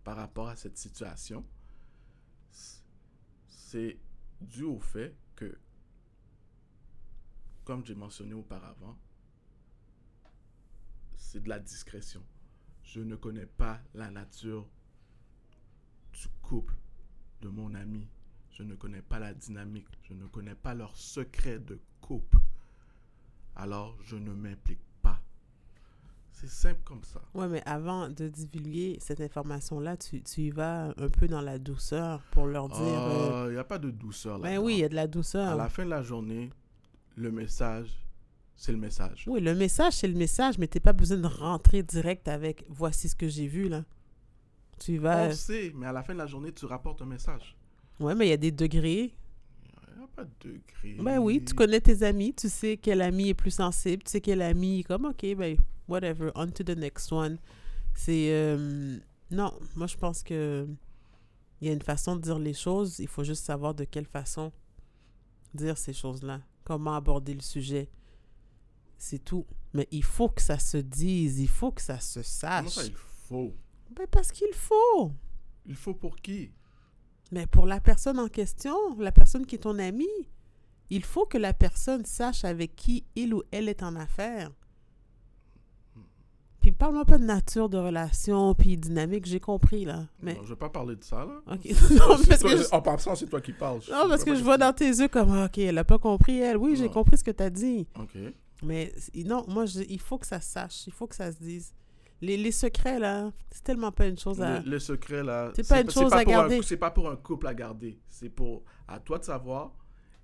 par 0.05 0.17
rapport 0.17 0.47
à 0.49 0.55
cette 0.55 0.79
situation, 0.79 1.45
c'est 3.71 3.99
dû 4.41 4.65
au 4.65 4.81
fait 4.81 5.15
que, 5.37 5.59
comme 7.65 7.85
j'ai 7.85 7.95
mentionné 7.95 8.33
auparavant, 8.33 8.99
c'est 11.17 11.43
de 11.43 11.51
la 11.51 11.59
discrétion. 11.59 12.25
Je 12.83 13.01
ne 13.03 13.15
connais 13.15 13.45
pas 13.45 13.83
la 13.93 14.11
nature 14.11 14.67
du 16.15 16.29
couple 16.41 16.75
de 17.43 17.49
mon 17.49 17.75
ami. 17.75 18.09
Je 18.53 18.63
ne 18.63 18.75
connais 18.75 19.03
pas 19.03 19.19
la 19.19 19.35
dynamique. 19.35 19.99
Je 20.01 20.15
ne 20.15 20.27
connais 20.29 20.55
pas 20.55 20.73
leur 20.73 20.97
secret 20.97 21.59
de 21.59 21.79
couple. 22.01 22.39
Alors, 23.55 24.03
je 24.03 24.17
ne 24.17 24.33
m'implique. 24.33 24.81
C'est 26.41 26.49
simple 26.51 26.81
comme 26.85 27.03
ça. 27.03 27.21
Ouais, 27.35 27.49
mais 27.49 27.63
avant 27.67 28.09
de 28.09 28.29
divulguer 28.29 28.99
cette 29.01 29.21
information-là, 29.21 29.97
tu, 29.97 30.23
tu 30.23 30.43
y 30.43 30.51
vas 30.51 30.95
un 30.97 31.09
peu 31.09 31.27
dans 31.27 31.41
la 31.41 31.59
douceur 31.59 32.23
pour 32.31 32.47
leur 32.47 32.69
dire. 32.69 32.79
euh, 32.81 33.47
Il 33.49 33.55
n'y 33.55 33.59
a 33.59 33.65
pas 33.65 33.79
de 33.79 33.91
douceur 33.91 34.39
là. 34.39 34.49
ben 34.51 34.59
oui, 34.59 34.75
il 34.75 34.81
y 34.81 34.85
a 34.85 34.89
de 34.89 34.95
la 34.95 35.03
À 35.03 35.07
douceur. 35.09 35.57
la 35.57 35.69
fin 35.69 35.85
de 35.85 35.91
la 35.91 36.03
journée, 36.03 36.51
le 37.17 37.33
message, 37.33 37.89
c'est 38.55 38.71
le 38.73 38.79
message. 38.79 39.25
Oui, 39.27 39.41
le 39.41 39.55
message, 39.55 39.95
c'est 39.95 40.07
le 40.09 40.15
message, 40.15 40.59
mais 40.59 40.69
t'es 40.69 40.79
pas 40.81 40.93
besoin 40.93 41.17
de 41.19 41.27
rentrer 41.27 41.83
direct 41.83 42.29
avec 42.29 42.65
voici 42.69 43.09
ce 43.09 43.17
que 43.17 43.29
j'ai 43.29 43.47
vu, 43.49 43.69
là. 43.69 43.85
Tu 44.79 44.93
y 44.95 44.99
On 44.99 45.03
vas. 45.03 45.29
le 45.29 45.35
sait, 45.35 45.73
mais 45.75 45.87
à 45.87 45.93
la 45.93 46.05
fin 46.05 46.13
de 46.13 46.19
la 46.19 46.27
journée, 46.27 46.53
tu 46.53 46.67
rapportes 46.67 47.03
un 47.03 47.07
message. 47.07 47.57
Ouais, 47.99 48.15
mais 48.15 48.27
il 48.27 48.31
y 48.31 48.33
a 48.33 48.37
des 48.37 48.53
degrés. 48.53 49.13
Il 49.91 49.99
n'y 49.99 50.05
a 50.05 50.07
pas 50.15 50.25
de 50.25 50.31
degré. 50.41 50.97
Ben 51.03 51.19
oui, 51.19 51.43
tu 51.45 51.53
connais 51.55 51.81
tes 51.81 52.05
amis, 52.05 52.33
tu 52.33 52.49
sais 52.49 52.77
quel 52.77 53.01
ami 53.03 53.31
est 53.31 53.35
plus 53.35 53.51
sensible, 53.51 54.05
tu 54.05 54.13
sais 54.13 54.21
quel 54.21 54.41
ami 54.41 54.85
comme, 54.85 55.07
ok, 55.07 55.35
ben, 55.37 55.57
whatever, 55.89 56.31
on 56.35 56.49
to 56.51 56.63
the 56.65 56.77
next 56.77 57.11
one. 57.13 57.39
C'est. 57.95 58.31
euh, 58.33 58.99
non, 59.31 59.53
moi, 59.77 59.87
je 59.87 59.97
pense 59.97 60.23
que. 60.23 60.67
Il 61.61 61.67
y 61.67 61.71
a 61.71 61.75
une 61.75 61.83
façon 61.83 62.15
de 62.15 62.21
dire 62.23 62.39
les 62.39 62.55
choses, 62.55 63.01
il 63.01 63.09
faut 63.09 63.25
juste 63.25 63.45
savoir 63.45 63.75
de 63.75 63.83
quelle 63.83 64.07
façon 64.07 64.53
dire 65.55 65.77
ces 65.77 65.93
choses-là, 65.93 66.41
comment 66.63 66.95
aborder 66.95 67.35
le 67.35 67.41
sujet. 67.41 67.91
C'est 68.97 69.25
tout. 69.25 69.45
Mais 69.73 69.89
il 69.91 70.05
faut 70.05 70.29
que 70.29 70.41
ça 70.41 70.59
se 70.61 70.77
dise, 70.77 71.41
il 71.41 71.49
faut 71.49 71.73
que 71.73 71.83
ça 71.83 71.99
se 71.99 72.21
Comment 72.21 72.69
sache. 72.69 72.69
ça, 72.75 72.85
il 72.85 72.95
faut? 72.95 73.57
Ben 73.91 74.07
parce 74.09 74.31
qu'il 74.31 74.53
faut. 74.55 75.13
Il 75.67 75.75
faut 75.75 75.95
pour 75.95 76.15
qui? 76.17 76.53
Mais 77.33 77.47
pour 77.49 77.67
la 77.67 77.81
personne 77.81 78.21
en 78.21 78.29
question, 78.29 78.97
la 78.99 79.11
personne 79.13 79.45
qui 79.45 79.57
est 79.57 79.59
ton 79.59 79.79
ami, 79.81 80.07
il 80.91 81.05
faut 81.05 81.27
que 81.27 81.39
la 81.39 81.53
personne 81.55 82.05
sache 82.05 82.45
avec 82.45 82.77
qui 82.77 83.05
il 83.17 83.35
ou 83.35 83.43
elle 83.51 83.69
est 83.69 83.83
en 83.83 83.97
affaire. 83.97 84.53
Puis 86.71 86.77
parle-moi 86.79 87.05
pas 87.07 87.17
de 87.19 87.25
nature 87.25 87.69
de 87.69 87.79
relation, 87.79 88.55
puis 88.55 88.77
dynamique, 88.77 89.25
j'ai 89.27 89.41
compris 89.41 89.85
là. 89.87 90.07
Mais 90.23 90.35
Non, 90.35 90.41
Je 90.41 90.45
ne 90.45 90.49
vais 90.51 90.57
pas 90.57 90.69
parler 90.69 90.97
de 90.97 91.03
ça, 91.05 91.25
là. 91.25 91.41
ok, 91.55 91.65
non, 91.93 92.17
parce 92.29 92.43
que 92.43 92.57
je, 92.57 92.75
En 92.75 92.83
passant, 92.83 93.15
c'est 93.15 93.27
toi 93.27 93.41
qui 93.41 93.53
parles. 93.53 93.81
non, 93.91 94.09
parce 94.09 94.23
que 94.23 94.35
je 94.35 94.43
vois 94.43 94.59
dans 94.59 94.73
tes 94.75 94.89
yeux 94.89 95.09
comme 95.09 95.33
ah, 95.33 95.47
ok, 95.47 95.59
elle 95.59 95.79
a 95.79 95.85
pas 95.85 95.99
compris 95.99 96.39
elle. 96.41 96.57
Oui, 96.59 96.77
j'ai 96.77 96.85
Non. 96.89 96.93
compris 96.93 97.17
ce 97.17 97.25
que 97.25 97.31
tu 97.31 97.43
as 97.43 97.49
dit. 97.51 97.87
Ok. 97.99 98.19
Mais 98.63 98.93
non, 99.15 99.45
moi 99.49 99.65
je- 99.67 99.81
il 99.89 100.01
faut 100.01 100.19
que 100.19 100.27
ça 100.27 100.41
se 100.41 100.51
sache, 100.51 100.87
il 100.87 100.93
faut 100.93 101.07
que 101.07 101.15
ça 101.15 101.33
se 101.33 101.39
dise. 101.39 101.73
Les, 102.21 102.37
les 102.37 102.51
secrets, 102.53 102.99
là, 102.99 103.31
c'est 103.51 103.63
tellement 103.63 103.93
pas 103.93 104.07
une 104.07 104.19
chose 104.19 104.43
à... 104.43 104.59
Le, 104.61 104.71
le 104.73 104.79
secret, 104.81 105.23
là. 105.23 105.53
C'est 105.55 105.67
pas 105.69 105.81
une 105.81 105.91
chose 105.91 106.13
à 106.13 106.19
un- 106.19 106.25
garder. 106.25 106.61
C'est 106.63 106.77
pas 106.77 106.91
pour 106.91 107.09
un 107.09 107.15
couple 107.17 107.47
à 107.47 107.55
garder. 107.55 107.99
C'est 108.09 108.29
pour 108.29 108.65
à 108.89 108.99
toi 108.99 109.19
de 109.21 109.25
savoir 109.25 109.71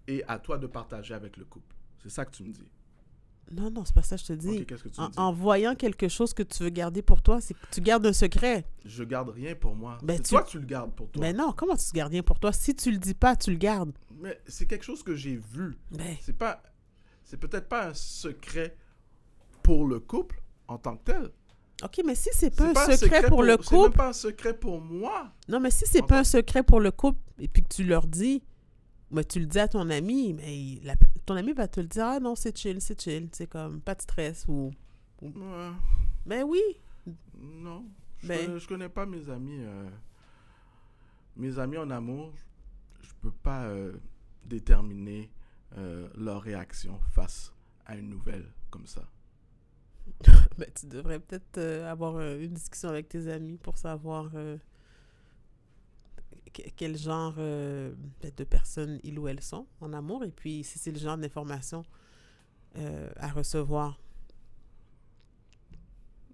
et 0.08 0.22
à 0.26 0.38
toi 0.40 0.58
de 0.58 0.66
partager 0.66 1.14
avec 1.14 1.36
le 1.36 1.44
couple. 1.44 1.74
C'est 2.02 2.10
ça 2.10 2.24
que 2.24 2.32
tu 2.32 2.42
me 2.42 2.52
dis. 2.52 2.68
Non, 3.52 3.70
non, 3.70 3.84
c'est 3.84 3.94
pas 3.94 4.02
ça 4.02 4.16
je 4.16 4.24
te 4.24 4.32
dis. 4.32 4.64
Que 4.66 4.74
tu 4.74 4.88
en, 5.00 5.04
me 5.04 5.10
dis? 5.10 5.18
en 5.18 5.32
voyant 5.32 5.74
quelque 5.74 6.08
chose 6.08 6.32
que 6.34 6.42
tu 6.42 6.62
veux 6.64 6.70
garder 6.70 7.02
pour 7.02 7.22
toi, 7.22 7.40
c'est 7.40 7.54
que 7.54 7.66
tu 7.70 7.80
gardes 7.80 8.06
un 8.06 8.12
secret. 8.12 8.64
Je 8.84 9.04
garde 9.04 9.28
rien 9.30 9.54
pour 9.54 9.74
moi. 9.76 9.98
Ben, 10.02 10.16
c'est 10.16 10.22
tu- 10.24 10.28
toi 10.30 10.42
tu 10.42 10.58
le 10.58 10.66
gardes 10.66 10.92
pour 10.94 11.10
toi. 11.10 11.20
Mais 11.20 11.32
non, 11.32 11.52
comment 11.56 11.76
tu 11.76 11.84
gardes 11.92 12.12
rien 12.12 12.22
pour 12.22 12.38
toi? 12.40 12.52
Si 12.52 12.74
tu 12.74 12.90
le 12.90 12.98
dis 12.98 13.14
pas, 13.14 13.36
tu 13.36 13.50
le 13.50 13.56
gardes. 13.56 13.92
Mais 14.20 14.40
c'est 14.46 14.66
quelque 14.66 14.84
chose 14.84 15.02
que 15.02 15.14
j'ai 15.14 15.36
vu. 15.36 15.76
Ben, 15.90 16.16
C'est 16.20 16.36
pas, 16.36 16.62
c'est 17.24 17.36
peut-être 17.36 17.68
pas 17.68 17.88
un 17.88 17.94
secret 17.94 18.76
pour 19.62 19.86
le 19.86 20.00
couple 20.00 20.40
en 20.68 20.78
tant 20.78 20.96
que 20.96 21.04
tel. 21.04 21.30
OK, 21.82 22.00
mais 22.06 22.14
si 22.14 22.30
c'est 22.32 22.54
pas 22.54 22.72
C'est 22.86 22.92
un 22.92 22.96
secret, 22.96 23.28
pour, 23.28 23.42
le 23.42 23.56
C'est 23.60 23.72
même 23.72 23.82
couple... 23.84 23.96
pas 23.96 24.08
un 24.08 24.12
secret 24.12 24.54
pour 24.54 24.80
moi. 24.80 25.32
Non, 25.48 25.58
mais 25.60 25.70
si 25.70 25.84
c'est 25.86 26.02
pas 26.06 26.20
un 26.20 26.24
secret 26.24 26.62
pour 26.62 26.80
le 26.80 26.90
couple 26.92 27.18
et 27.38 27.48
puis 27.48 27.62
que 27.62 27.68
tu 27.74 27.84
leur 27.84 28.06
dis, 28.06 28.42
mais 29.14 29.25
tu 29.25 29.40
le 29.40 29.47
dis 29.47 29.59
à 29.59 29.68
ton 29.68 29.88
ami, 29.90 30.35
mais 30.35 30.80
la- 30.83 30.97
ton 31.26 31.37
ami 31.37 31.52
va 31.52 31.68
te 31.68 31.80
le 31.80 31.87
dire, 31.87 32.04
ah 32.04 32.21
non, 32.21 32.35
c'est 32.35 32.56
chill, 32.56 32.80
c'est 32.80 33.00
chill, 33.00 33.28
c'est 33.33 33.47
comme 33.47 33.80
pas 33.80 33.94
de 33.94 34.02
stress 34.02 34.44
ou... 34.49 34.73
Ouais, 35.23 35.71
Mais 36.26 36.42
oui, 36.42 36.61
non. 37.38 37.87
Je, 38.18 38.28
Ben- 38.28 38.47
connais, 38.47 38.59
je 38.61 38.68
connais 38.68 38.88
pas 38.88 39.06
mes 39.06 39.28
amis. 39.30 39.59
euh, 39.61 39.88
mes 41.37 41.59
amis 41.59 41.78
en 41.78 41.90
amour, 41.90 42.33
je, 43.00 43.09
je 43.09 43.14
peux 43.21 43.30
pas 43.33 43.64
euh, 43.64 43.92
déterminer 44.44 45.30
euh, 45.76 46.09
leur 46.16 46.42
réaction 46.42 46.99
face 47.12 47.52
à 47.87 47.97
une 47.97 48.09
nouvelle 48.11 48.47
comme 48.71 48.87
ça. 48.87 49.02
ben, 50.59 50.68
tu 50.75 50.87
devrais 50.87 51.18
peut-être 51.18 51.59
avoir 51.85 52.21
une 52.21 52.52
discussion 52.52 52.90
avec 52.90 53.09
tes 53.09 53.28
amis 53.28 53.56
pour 53.56 53.78
savoir 53.78 54.30
quel 56.76 56.96
genre 56.96 57.34
euh, 57.38 57.94
ben, 58.20 58.30
de 58.37 58.44
personnes 58.44 59.00
ils 59.02 59.18
ou 59.18 59.28
elles 59.28 59.42
sont 59.42 59.66
en 59.80 59.92
amour 59.92 60.25
et 60.25 60.30
puis 60.30 60.64
si 60.64 60.78
c'est 60.78 60.92
le 60.92 60.99
genre 60.99 61.18
d'information 61.18 61.84
euh, 62.76 63.11
à 63.16 63.28
recevoir. 63.28 64.00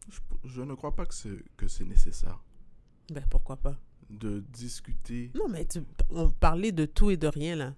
Je, 0.09 0.19
je 0.45 0.63
ne 0.63 0.75
crois 0.75 0.95
pas 0.95 1.07
que 1.07 1.15
c'est, 1.15 1.45
que 1.57 1.69
c'est 1.69 1.85
nécessaire 1.85 2.43
Ben 3.13 3.25
pourquoi 3.31 3.57
pas? 3.57 3.79
de 4.11 4.41
discuter. 4.41 5.31
Non, 5.35 5.49
mais 5.49 5.65
tu, 5.65 5.81
on 6.11 6.31
parlait 6.31 6.73
de 6.73 6.85
tout 6.85 7.11
et 7.11 7.17
de 7.17 7.29
rien, 7.29 7.55
là. 7.55 7.75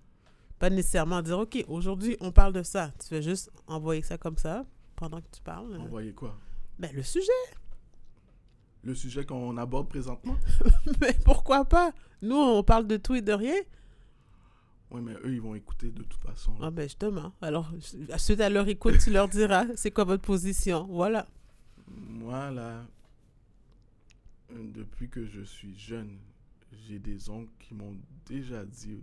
Pas 0.59 0.71
nécessairement 0.71 1.21
dire, 1.23 1.39
OK, 1.39 1.63
aujourd'hui, 1.69 2.17
on 2.21 2.33
parle 2.33 2.53
de 2.53 2.63
ça. 2.63 2.93
Tu 3.01 3.09
fais 3.09 3.23
juste 3.23 3.51
envoyer 3.67 4.03
ça 4.03 4.17
comme 4.17 4.39
ça 4.39 4.65
pendant 4.97 5.21
que 5.21 5.27
tu 5.31 5.43
parles. 5.43 5.77
Envoyer 5.77 6.15
quoi? 6.15 6.39
Ben, 6.79 6.91
le 6.95 7.03
sujet. 7.03 7.27
Le 8.85 8.95
sujet 8.95 9.25
qu'on 9.25 9.57
aborde 9.59 9.89
présentement 9.89 10.37
mais 11.01 11.17
pourquoi 11.25 11.65
pas? 11.65 11.93
Nous, 12.21 12.37
on 12.37 12.63
parle 12.63 12.87
de 12.87 12.97
tout 12.97 13.15
et 13.15 13.23
de 13.23 13.33
rien. 13.33 13.61
Oui, 14.91 15.01
mais 15.01 15.15
eux, 15.25 15.33
ils 15.33 15.41
vont 15.41 15.55
écouter 15.55 15.91
de 15.91 16.03
toute 16.03 16.21
façon. 16.21 16.53
Ah, 16.61 16.71
ben, 16.71 16.83
justement. 16.83 17.33
Alors, 17.41 17.73
suite 18.19 18.41
à 18.41 18.51
leur 18.51 18.69
écoute, 18.69 18.99
tu 18.99 19.11
leur 19.11 19.29
diras, 19.29 19.65
c'est 19.75 19.91
quoi 19.91 20.05
votre 20.05 20.23
position? 20.23 20.87
Voilà. 20.91 21.27
Moi, 21.89 22.51
là, 22.51 22.85
depuis 24.51 25.09
que 25.09 25.25
je 25.25 25.41
suis 25.43 25.77
jeune, 25.79 26.19
j'ai 26.87 26.99
des 26.99 27.31
oncles 27.31 27.53
qui 27.59 27.75
m'ont 27.75 27.97
déjà 28.27 28.65
dit, 28.65 29.03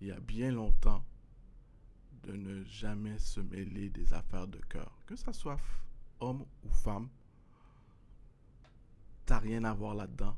il 0.00 0.08
y 0.08 0.12
a 0.12 0.20
bien 0.20 0.52
longtemps, 0.52 1.04
de 2.24 2.32
ne 2.32 2.62
jamais 2.64 3.18
se 3.18 3.40
mêler 3.40 3.88
des 3.88 4.12
affaires 4.12 4.46
de 4.46 4.58
cœur. 4.68 4.96
Que 5.06 5.16
ça 5.16 5.32
soit 5.32 5.58
homme 6.20 6.44
ou 6.64 6.70
femme, 6.70 7.08
t'as 9.26 9.38
rien 9.38 9.64
à 9.64 9.72
voir 9.74 9.94
là-dedans. 9.94 10.36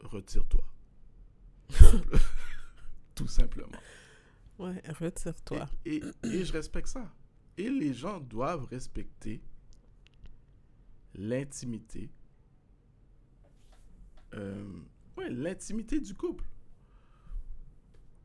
Retire-toi. 0.00 0.64
Tout 3.14 3.26
simplement. 3.28 3.78
Ouais, 4.58 4.82
retire-toi. 4.98 5.68
Et, 5.84 5.96
et- 6.24 6.28
et 6.28 6.44
je 6.44 6.52
respecte 6.52 6.88
ça. 6.88 7.12
Et 7.56 7.68
les 7.68 7.92
gens 7.92 8.20
doivent 8.20 8.64
respecter 8.66 9.42
l'intimité. 11.14 12.10
Euh, 14.34 14.64
ouais, 15.16 15.30
l'intimité 15.30 16.00
du 16.00 16.14
couple. 16.14 16.44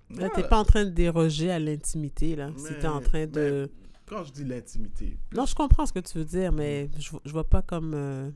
Là, 0.09 0.29
t'es 0.29 0.47
pas 0.47 0.59
en 0.59 0.65
train 0.65 0.85
de 0.85 0.91
déroger 0.91 1.49
à 1.49 1.57
l'intimité, 1.59 2.35
là. 2.35 2.51
Si 2.57 2.65
t'es 2.79 2.87
en 2.87 3.01
train 3.01 3.25
de... 3.25 3.71
mais 3.81 3.82
Quand 4.05 4.23
je 4.25 4.31
dis 4.33 4.43
l'intimité, 4.43 5.17
Non, 5.33 5.45
je 5.45 5.55
comprends 5.55 5.85
ce 5.85 5.93
que 5.93 5.99
tu 5.99 6.17
veux 6.17 6.25
dire, 6.25 6.51
mais 6.51 6.89
je, 6.99 7.11
je 7.25 7.31
vois 7.31 7.47
pas 7.49 7.61
comme... 7.61 7.93
euh, 7.93 8.29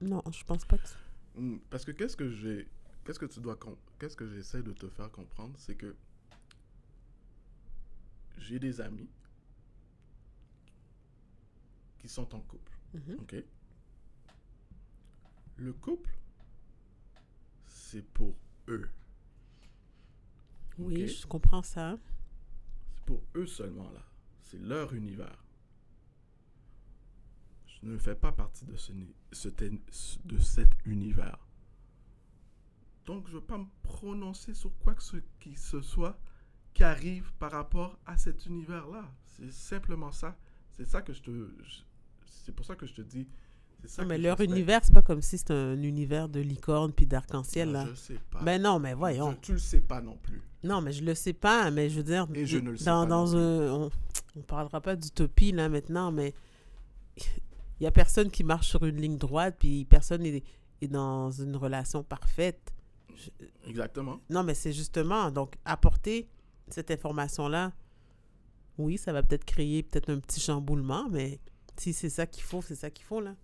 Non, 0.00 0.22
je 0.32 0.42
pense 0.44 0.64
pas 0.64 0.76
que... 0.78 0.88
Hmm, 1.36 1.58
Parce 1.70 1.84
que 1.84 1.92
qu'est-ce 1.92 2.16
que 2.16 2.28
j'ai, 2.28 2.68
qu'est-ce 3.04 3.18
que 3.18 3.26
tu 3.26 3.40
dois, 3.40 3.58
qu'est-ce 3.98 4.16
que 4.16 4.26
j'essaie 4.28 4.62
de 4.62 4.72
te 4.72 4.88
faire 4.88 5.10
comprendre, 5.10 5.54
c'est 5.58 5.76
que 5.76 5.94
j'ai 8.38 8.58
des 8.58 8.80
amis 8.80 9.08
qui 11.98 12.08
sont 12.08 12.34
en 12.34 12.40
couple, 12.40 12.72
Mhm. 12.94 13.16
ok? 13.20 13.36
Le 15.58 15.72
couple, 15.72 16.10
c'est 17.68 18.02
pour 18.12 18.34
eux, 18.68 18.88
Oui, 20.78 21.06
je 21.06 21.26
comprends 21.26 21.62
ça. 21.62 21.96
c'est 22.96 23.04
pour 23.04 23.22
eux 23.36 23.46
seulement 23.46 23.88
là, 23.92 24.02
c'est 24.52 24.60
leur 24.60 24.92
univers. 24.92 25.42
Je 27.66 27.88
ne 27.88 27.96
fais 27.98 28.14
pas 28.14 28.32
partie 28.32 28.64
de 28.66 28.76
ce, 28.76 28.92
de 30.24 30.38
cet 30.38 30.68
univers. 30.84 31.38
Donc, 33.06 33.24
je 33.26 33.32
ne 33.34 33.36
veux 33.38 33.44
pas 33.44 33.58
me 33.58 33.66
prononcer 33.82 34.54
sur 34.54 34.70
quoi 34.78 34.94
que 34.94 35.02
ce 35.02 35.16
qui 35.40 35.56
soit 35.56 36.16
qui 36.74 36.84
arrive 36.84 37.32
par 37.38 37.50
rapport 37.50 37.98
à 38.06 38.16
cet 38.16 38.46
univers-là. 38.46 39.10
C'est 39.24 39.50
simplement 39.50 40.12
ça. 40.12 40.36
C'est 40.70 40.86
ça 40.86 41.02
que 41.02 41.12
je 41.12 41.22
te. 41.22 41.30
C'est 42.24 42.54
pour 42.54 42.64
ça 42.64 42.76
que 42.76 42.86
je 42.86 42.94
te 42.94 43.02
dis. 43.02 43.26
Ça 43.84 44.02
Non, 44.02 44.08
mais 44.08 44.18
leur 44.18 44.40
univers, 44.40 44.80
c'est 44.84 44.94
pas 44.94 45.02
comme 45.02 45.20
si 45.22 45.38
c'était 45.38 45.54
un 45.54 45.82
univers 45.82 46.28
de 46.28 46.38
licorne 46.38 46.92
puis 46.92 47.04
d'arc-en-ciel, 47.04 47.72
là. 47.72 47.86
Je 47.90 47.94
sais 47.94 48.20
pas. 48.30 48.40
Ben 48.42 48.62
non, 48.62 48.78
mais 48.78 48.94
voyons. 48.94 49.32
Je- 49.32 49.36
tu 49.38 49.52
le 49.54 49.58
sais 49.58 49.80
pas 49.80 50.00
non 50.00 50.16
plus. 50.18 50.40
Non, 50.62 50.80
mais 50.80 50.92
je 50.92 51.02
le 51.02 51.16
sais 51.16 51.32
pas, 51.32 51.68
mais 51.72 51.90
je 51.90 51.96
veux 51.96 52.04
dire... 52.04 52.28
Et 52.34 52.46
je 52.46 52.58
ne 52.58 52.70
le 52.70 52.76
sais 52.76 52.84
dans, 52.84 53.02
pas 53.02 53.08
dans 53.08 53.36
un... 53.36 53.70
On, 53.72 53.90
on 54.36 54.42
parlera 54.42 54.80
pas 54.80 54.96
d'utopie, 54.96 55.52
là, 55.52 55.68
maintenant, 55.68 56.12
mais... 56.12 56.34
Il 57.16 57.24
y 57.84 57.86
a 57.86 57.90
personne 57.90 58.30
qui 58.30 58.44
marche 58.44 58.68
sur 58.68 58.84
une 58.84 58.96
ligne 58.96 59.18
droite, 59.18 59.56
puis 59.58 59.84
personne 59.84 60.24
est, 60.24 60.42
est 60.80 60.88
dans 60.88 61.30
une 61.30 61.56
relation 61.56 62.02
parfaite. 62.02 62.72
Exactement. 63.66 64.20
Non, 64.30 64.42
mais 64.42 64.54
c'est 64.54 64.72
justement, 64.72 65.30
donc, 65.30 65.56
apporter 65.64 66.28
cette 66.68 66.90
information-là, 66.90 67.72
oui, 68.78 68.96
ça 68.96 69.12
va 69.12 69.22
peut-être 69.22 69.44
créer 69.44 69.82
peut-être 69.82 70.10
un 70.10 70.18
petit 70.18 70.40
chamboulement, 70.40 71.08
mais 71.10 71.40
si 71.76 71.92
c'est 71.92 72.10
ça 72.10 72.26
qu'il 72.26 72.42
faut, 72.42 72.62
c'est 72.62 72.74
ça 72.74 72.90
qu'il 72.90 73.04
faut, 73.04 73.20
là. 73.20 73.36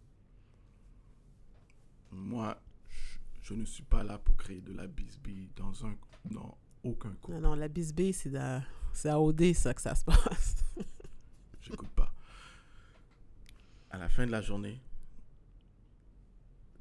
Moi, 2.11 2.59
je, 2.89 3.19
je 3.43 3.55
ne 3.55 3.65
suis 3.67 3.83
pas 3.83 4.03
là 4.03 4.19
pour 4.19 4.37
créer 4.37 4.61
de 4.61 4.73
la 4.73 4.87
bisbille 4.87 5.51
dans 5.57 5.85
un 5.85 5.95
dans 6.25 6.57
aucun 6.85 7.11
couple. 7.11 7.35
Non, 7.35 7.51
non, 7.51 7.55
la 7.55 7.69
bisbille, 7.69 8.13
c'est 8.13 8.35
à, 8.37 8.63
c'est 8.99 9.09
à 9.11 9.21
OD, 9.21 9.53
ça, 9.55 9.73
que 9.75 9.81
ça 9.81 9.95
se 9.95 10.05
passe. 10.05 10.57
J'écoute 11.61 11.89
pas. 11.91 12.13
À 13.91 13.99
la 13.99 14.09
fin 14.09 14.27
de 14.27 14.33
la 14.33 14.41
journée, 14.43 14.81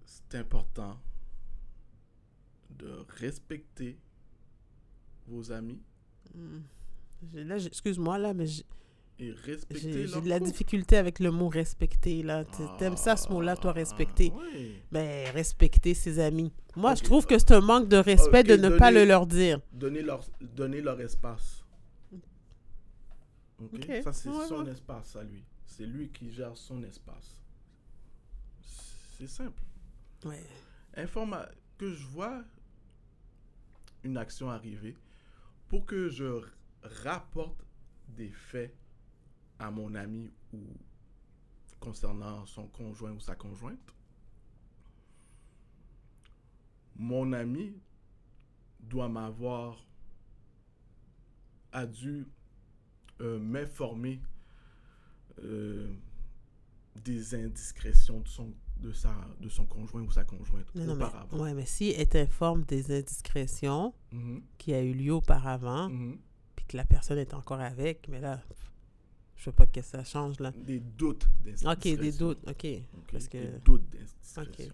c'est 0.06 0.36
important 0.36 0.98
de 2.72 3.06
respecter 3.20 3.98
vos 5.28 5.52
amis 5.52 5.80
Là, 7.34 7.58
j'ai- 7.58 7.68
excuse-moi, 7.68 8.18
là, 8.20 8.34
mais 8.34 8.46
j'ai 8.46 8.64
et 9.20 9.32
respecter 9.32 10.06
de 10.06 10.30
la 10.30 10.40
difficulté 10.40 10.96
avec 10.98 11.18
le 11.20 11.32
mot 11.32 11.50
respecter, 11.50 12.22
là. 12.22 12.46
Tu- 12.46 12.62
T'aimes 12.78 12.98
ça, 12.98 13.16
ce 13.18 13.28
mot-là, 13.30 13.56
toi, 13.58 13.72
respecter. 13.72 14.32
Ah, 14.36 14.40
oui. 14.54 14.74
Mais 14.92 15.28
respecter 15.32 15.96
ses 15.96 16.20
amis. 16.20 16.52
Moi, 16.76 16.94
je 16.94 17.02
trouve 17.04 17.26
que 17.26 17.40
c'est 17.40 17.52
un 17.54 17.62
manque 17.62 17.88
de 17.90 17.98
respect 17.98 18.44
de 18.44 18.56
ne 18.56 18.70
pas 18.70 18.92
le 18.92 19.06
leur 19.06 19.26
dire. 19.26 19.60
Donner 19.74 20.04
leur, 20.04 20.24
donner 20.40 20.82
leur 20.82 21.02
espace. 21.02 21.64
Ok? 23.60 23.74
Ok, 23.74 23.92
Ça, 24.04 24.14
c'est 24.14 24.30
ouais, 24.30 24.48
son 24.48 24.66
ouais. 24.66 24.72
espace 24.72 25.16
à 25.16 25.24
lui. 25.24 25.44
C'est 25.66 25.86
lui 25.86 26.10
qui 26.10 26.32
gère 26.32 26.56
son 26.56 26.84
espace. 26.84 27.42
C'est 29.18 29.28
simple. 29.28 29.62
Ouais. 30.26 30.46
Informa 30.96 31.48
que 31.78 31.92
je 31.94 32.06
vois 32.06 32.44
une 34.04 34.18
action 34.18 34.50
arriver 34.50 34.96
pour 35.68 35.86
que 35.86 36.10
je 36.10 36.42
rapporte 37.04 37.66
des 38.10 38.30
faits 38.32 38.76
à 39.60 39.72
mon 39.72 39.96
ami 39.96 40.32
ou 40.54 40.60
concernant 41.80 42.46
son 42.46 42.68
conjoint 42.68 43.12
ou 43.12 43.20
sa 43.20 43.36
conjointe. 43.36 43.94
Mon 46.96 47.34
ami 47.34 47.76
doit 48.80 49.10
m'avoir 49.10 49.86
a 51.72 51.86
dû 51.86 52.26
euh, 53.22 53.40
m'informer 53.40 54.22
euh, 55.44 55.92
des 57.04 57.36
indiscrétions 57.36 58.20
de 58.22 58.28
son, 58.28 58.54
de 58.78 58.92
sa, 58.92 59.14
de 59.40 59.50
son 59.50 59.66
conjoint 59.66 60.02
ou 60.02 60.12
sa 60.12 60.24
conjointe 60.24 60.66
Non, 60.76 60.86
non, 60.86 60.96
mais, 60.96 61.06
auparavant. 61.06 61.38
ouais, 61.40 61.54
mais 61.54 61.66
si 61.66 61.92
elle 61.92 62.08
t'informe 62.10 62.64
des 62.64 62.92
indiscrétions 62.98 63.94
Mhm, 64.12 64.42
qui 64.58 64.74
a 64.74 64.82
eu 64.82 64.94
lieu 64.94 65.14
auparavant, 65.14 65.90
mhm. 65.90 66.18
puis 66.56 66.66
que 66.66 66.78
la 66.78 66.86
personne 66.86 67.18
est 67.20 67.34
encore 67.34 67.60
avec, 67.60 68.08
mais 68.08 68.20
là, 68.20 68.42
je 69.36 69.44
sais 69.44 69.52
pas 69.52 69.68
que 69.68 69.82
ça 69.82 70.04
change, 70.04 70.40
là. 70.40 70.52
Des 70.52 70.80
doutes 70.80 71.28
d'indiscrétion. 71.44 71.70
Ok, 71.96 72.00
des 72.02 72.12
doutes, 72.12 72.40
ok. 72.48 72.66
Ok, 72.98 73.12
Parce 73.12 73.28
que- 73.28 73.38
Des 73.38 73.60
doutes 73.60 73.90
d'indiscrétion. 73.92 74.74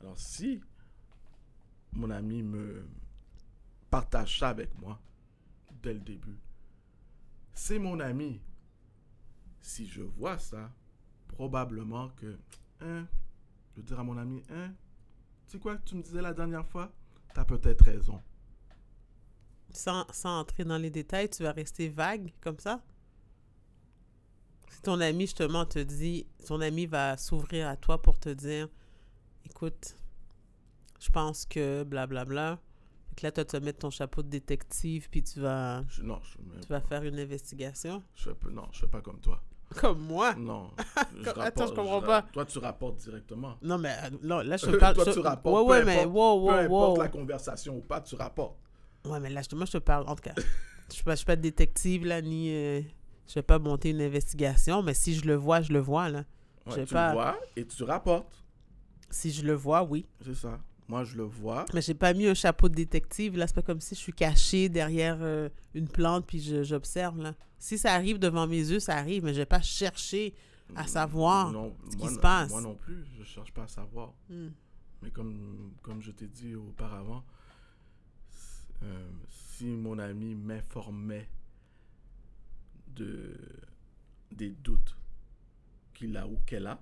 Alors, 0.00 0.18
si 0.18 0.60
mon 1.92 2.10
ami 2.10 2.42
me 2.42 2.84
partage 3.88 4.38
ça 4.40 4.48
avec 4.50 4.76
moi 4.80 5.00
dès 5.82 5.94
le 5.94 6.00
début, 6.00 6.36
c'est 7.56 7.78
mon 7.78 7.98
ami. 7.98 8.40
Si 9.60 9.86
je 9.86 10.02
vois 10.02 10.38
ça, 10.38 10.70
probablement 11.26 12.10
que, 12.10 12.38
hein, 12.80 13.08
je 13.74 13.80
dire 13.80 13.98
à 13.98 14.04
mon 14.04 14.16
ami, 14.16 14.42
hein, 14.50 14.72
tu 15.46 15.52
sais 15.52 15.58
quoi, 15.58 15.78
tu 15.78 15.96
me 15.96 16.02
disais 16.02 16.22
la 16.22 16.32
dernière 16.32 16.66
fois, 16.66 16.92
tu 17.34 17.40
as 17.40 17.44
peut-être 17.44 17.84
raison. 17.84 18.22
Sans, 19.70 20.06
sans 20.12 20.40
entrer 20.40 20.64
dans 20.64 20.78
les 20.78 20.90
détails, 20.90 21.28
tu 21.28 21.42
vas 21.42 21.52
rester 21.52 21.88
vague 21.88 22.32
comme 22.40 22.58
ça? 22.58 22.84
Si 24.70 24.82
ton 24.82 25.00
ami, 25.00 25.22
justement, 25.22 25.64
te 25.64 25.78
dit, 25.78 26.26
ton 26.46 26.60
ami 26.60 26.86
va 26.86 27.16
s'ouvrir 27.16 27.68
à 27.68 27.76
toi 27.76 28.00
pour 28.00 28.18
te 28.18 28.28
dire, 28.28 28.68
écoute, 29.44 29.96
je 31.00 31.10
pense 31.10 31.46
que 31.46 31.82
blablabla. 31.84 32.56
Fait 32.56 32.65
là, 33.22 33.32
toi, 33.32 33.44
tu 33.44 33.52
vas 33.52 33.60
mettre 33.60 33.78
ton 33.78 33.90
chapeau 33.90 34.22
de 34.22 34.28
détective, 34.28 35.08
puis 35.10 35.22
tu 35.22 35.40
vas, 35.40 35.82
Je- 35.88 36.02
non, 36.02 36.20
je, 36.22 36.38
me- 36.42 36.60
tu 36.60 36.68
vas 36.68 36.80
faire 36.80 37.02
une 37.04 37.18
investigation? 37.18 38.02
je 38.14 38.30
fais, 38.30 38.50
non, 38.50 38.64
je 38.72 38.80
fais 38.80 38.86
pas 38.88 39.00
comme 39.00 39.20
toi. 39.20 39.40
Comme 39.76 39.98
moi? 40.00 40.34
Non. 40.36 40.70
Attends, 41.40 41.66
je 41.66 41.72
comprends 41.74 42.00
pas. 42.00 42.22
Toi, 42.22 42.44
tu 42.46 42.58
rapportes 42.58 42.98
directement. 42.98 43.56
Non, 43.62 43.78
mais 43.78 43.90
euh, 44.04 44.10
non, 44.22 44.38
là, 44.40 44.56
je 44.56 44.66
te 44.66 44.76
parle... 44.78 44.94
Toi, 44.94 45.12
tu 45.12 45.18
rapportes. 45.18 45.66
Ouais, 45.66 45.80
peu 45.80 45.80
ouais, 45.80 45.84
mais 45.84 46.00
importe- 46.04 46.14
wow, 46.14 46.38
Peu 46.38 46.44
wow, 46.46 46.58
importe 46.60 46.96
wow. 46.98 47.02
la 47.02 47.08
conversation 47.08 47.76
ou 47.76 47.80
pas, 47.80 48.00
tu 48.00 48.14
rapportes. 48.14 48.58
Ouais, 49.04 49.18
mais 49.20 49.30
là, 49.30 49.40
justement, 49.40 49.64
je 49.66 49.72
te 49.72 49.78
parle, 49.78 50.06
en 50.08 50.14
tout 50.14 50.22
cas, 50.22 50.34
je 50.88 50.94
suis 50.94 51.02
pas, 51.04 51.12
je 51.12 51.16
suis 51.16 51.26
pas 51.26 51.36
détective, 51.36 52.04
là, 52.06 52.22
ni... 52.22 52.50
euh, 52.52 52.80
je 53.26 53.34
vais 53.34 53.42
pas 53.42 53.58
monter 53.58 53.90
une 53.90 54.02
investigation, 54.02 54.82
mais 54.84 54.94
si 54.94 55.14
je 55.16 55.26
le 55.26 55.34
vois, 55.34 55.60
je 55.62 55.72
le 55.72 55.80
vois, 55.80 56.08
là. 56.10 56.24
Ouais, 56.66 56.72
J'ai 56.76 56.84
tu 56.86 56.94
pas- 56.94 57.08
le 57.08 57.14
vois 57.14 57.36
et 57.56 57.66
tu 57.66 57.82
rapportes. 57.82 58.44
Si 59.10 59.32
je 59.32 59.44
le 59.44 59.52
vois, 59.54 59.82
oui. 59.82 60.06
C'est 60.24 60.34
ça. 60.34 60.60
Moi, 60.88 61.04
je 61.04 61.16
le 61.16 61.24
vois. 61.24 61.64
Mais 61.74 61.82
j'ai 61.82 61.94
pas 61.94 62.12
mis 62.14 62.26
un 62.26 62.34
chapeau 62.34 62.68
de 62.68 62.74
détective, 62.74 63.36
là. 63.36 63.46
C'est 63.46 63.54
pas 63.54 63.62
comme 63.62 63.80
si 63.80 63.94
je 63.94 64.00
suis 64.00 64.12
cachée 64.12 64.68
derrière 64.68 65.18
euh, 65.20 65.48
une 65.74 65.88
plante 65.88 66.26
puis 66.26 66.40
j'observe, 66.64 67.20
là. 67.20 67.34
Si 67.58 67.78
ça 67.78 67.94
arrive 67.94 68.18
devant 68.18 68.46
mes 68.46 68.58
yeux, 68.58 68.80
ça 68.80 68.96
arrive, 68.96 69.24
mais 69.24 69.32
je 69.32 69.38
vais 69.38 69.46
pas 69.46 69.62
chercher 69.62 70.34
à 70.74 70.86
savoir 70.86 71.52
Non, 71.52 71.76
ce 71.90 71.96
qui 71.96 72.08
se 72.08 72.18
passe. 72.18 72.50
Moi 72.50 72.60
non 72.60 72.74
plus, 72.74 73.04
je 73.18 73.24
cherche 73.24 73.52
pas 73.52 73.64
à 73.64 73.68
savoir. 73.68 74.12
Hmm. 74.28 74.48
Mais 75.02 75.10
comme, 75.10 75.72
comme 75.82 76.02
je 76.02 76.10
t'ai 76.10 76.26
dit 76.26 76.54
auparavant, 76.54 77.24
euh, 78.82 79.10
si 79.28 79.66
mon 79.66 79.98
ami 79.98 80.34
m'informait 80.34 81.28
de, 82.88 83.36
des 84.32 84.50
doutes 84.50 84.96
qu'il 85.94 86.16
a 86.16 86.26
ou 86.26 86.36
qu'elle 86.46 86.66
a, 86.66 86.80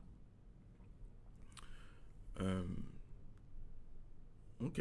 euh, 2.40 2.64
ok, 4.60 4.80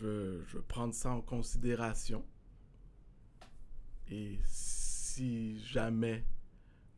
je, 0.00 0.42
je 0.46 0.56
vais 0.58 0.64
prendre 0.64 0.94
ça 0.94 1.10
en 1.10 1.22
considération. 1.22 2.24
Et 4.08 4.38
si 4.44 5.58
jamais 5.60 6.24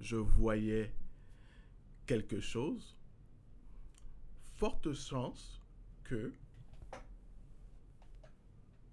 je 0.00 0.16
voyais 0.16 0.92
quelque 2.06 2.40
chose, 2.40 2.96
forte 4.56 4.92
chance 4.92 5.60
que 6.04 6.32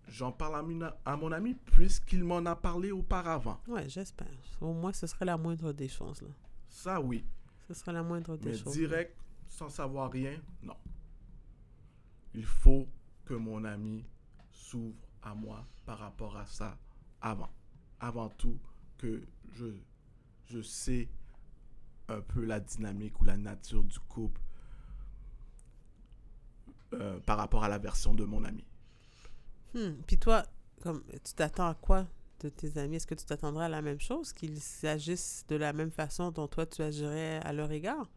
j'en 0.08 0.32
parle 0.32 0.56
à, 1.06 1.16
mon 1.16 1.32
ami 1.32 1.56
puisqu'il 1.56 2.24
m'en 2.24 2.46
a 2.46 2.56
parlé 2.56 2.92
auparavant. 2.92 3.60
Ouais, 3.68 3.88
j'espère. 3.88 4.28
Au 4.60 4.74
moins, 4.74 4.94
ce 4.94 5.08
serait 5.08 5.26
la 5.26 5.38
moindre 5.38 5.72
des 5.74 5.88
choses, 5.88 6.22
là. 6.22 6.30
Ça, 6.70 7.02
oui. 7.02 7.26
Ce 7.68 7.74
serait 7.74 7.94
la 7.94 8.04
moindre 8.04 8.38
des 8.38 8.50
Mais 8.50 8.58
choses. 8.58 8.74
direct, 8.74 9.18
sans 9.48 9.70
savoir 9.70 10.12
rien, 10.12 10.42
non. 10.64 10.76
Il 12.34 12.46
faut 12.46 12.88
que 13.32 13.36
mon 13.38 13.64
ami 13.64 14.04
s'ouvre 14.52 15.08
à 15.22 15.34
moi 15.34 15.66
par 15.86 16.00
rapport 16.00 16.36
à 16.36 16.46
ça 16.46 16.78
avant. 17.22 17.50
Avant 18.02 18.28
tout, 18.28 18.60
que 18.98 19.24
je, 19.54 19.68
je 20.48 20.62
sais 20.62 21.08
un 22.10 22.20
peu 22.20 22.44
la 22.44 22.60
dynamique 22.60 23.22
ou 23.22 23.24
la 23.24 23.38
nature 23.38 23.86
du 23.86 24.00
couple 24.00 24.42
euh, 26.92 27.22
par 27.22 27.38
rapport 27.38 27.64
à 27.64 27.70
la 27.70 27.78
version 27.78 28.14
de 28.14 28.26
mon 28.26 28.44
ami. 28.44 28.66
Hmm. 29.76 29.94
Puis 30.06 30.18
toi, 30.18 30.44
comme, 30.82 31.02
tu 31.24 31.34
t'attends 31.34 31.70
à 31.70 31.76
quoi 31.76 32.08
de 32.42 32.50
tes 32.50 32.78
amis? 32.78 32.98
Est-ce 32.98 33.08
que 33.08 33.16
tu 33.16 33.24
t'attendrais 33.24 33.66
à 33.66 33.70
la 33.70 33.82
même 33.82 34.02
chose, 34.02 34.34
qu'ils 34.34 34.60
agissent 34.84 35.46
de 35.48 35.56
la 35.56 35.72
même 35.72 35.92
façon 35.92 36.32
dont 36.32 36.50
toi 36.50 36.66
tu 36.66 36.82
agirais 36.82 37.40
à 37.46 37.54
leur 37.54 37.72
égard? 37.72 38.10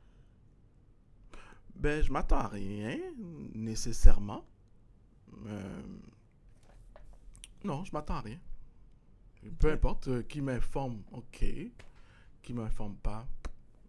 Ben, 1.76 2.02
je 2.02 2.10
m'attends 2.10 2.38
à 2.38 2.48
rien, 2.48 2.98
nécessairement. 3.54 4.44
Euh, 5.46 5.82
non, 7.64 7.84
je 7.84 7.92
m'attends 7.92 8.16
à 8.16 8.20
rien. 8.20 8.38
Peu 9.58 9.70
importe, 9.72 10.08
euh, 10.08 10.22
qui 10.22 10.40
m'informe, 10.40 11.02
ok. 11.12 11.44
Qui 12.42 12.52
m'informe 12.52 12.96
pas, 12.96 13.26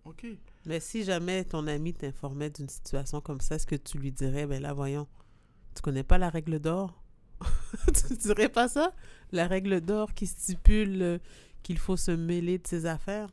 ok. 0.06 0.26
Mais 0.66 0.80
si 0.80 1.04
jamais 1.04 1.44
ton 1.44 1.68
ami 1.68 1.94
t'informait 1.94 2.50
d'une 2.50 2.70
situation 2.70 3.22
comme 3.22 3.42
ça, 3.42 3.56
est-ce 3.56 3.68
que 3.68 3.76
tu 3.76 3.98
lui 3.98 4.12
dirais, 4.12 4.46
ben 4.48 4.62
là, 4.62 4.74
voyons, 4.74 5.08
tu 5.76 5.82
connais 5.82 6.04
pas 6.04 6.18
la 6.18 6.30
règle 6.30 6.60
d'or? 6.60 7.02
tu 7.94 8.16
dirais 8.16 8.50
pas 8.50 8.70
ça? 8.70 8.94
La 9.32 9.48
règle 9.48 9.82
d'or 9.82 10.14
qui 10.14 10.28
stipule 10.28 11.02
euh, 11.02 11.18
qu'il 11.64 11.78
faut 11.78 11.98
se 11.98 12.12
mêler 12.12 12.58
de 12.58 12.68
ses 12.68 12.86
affaires? 12.86 13.30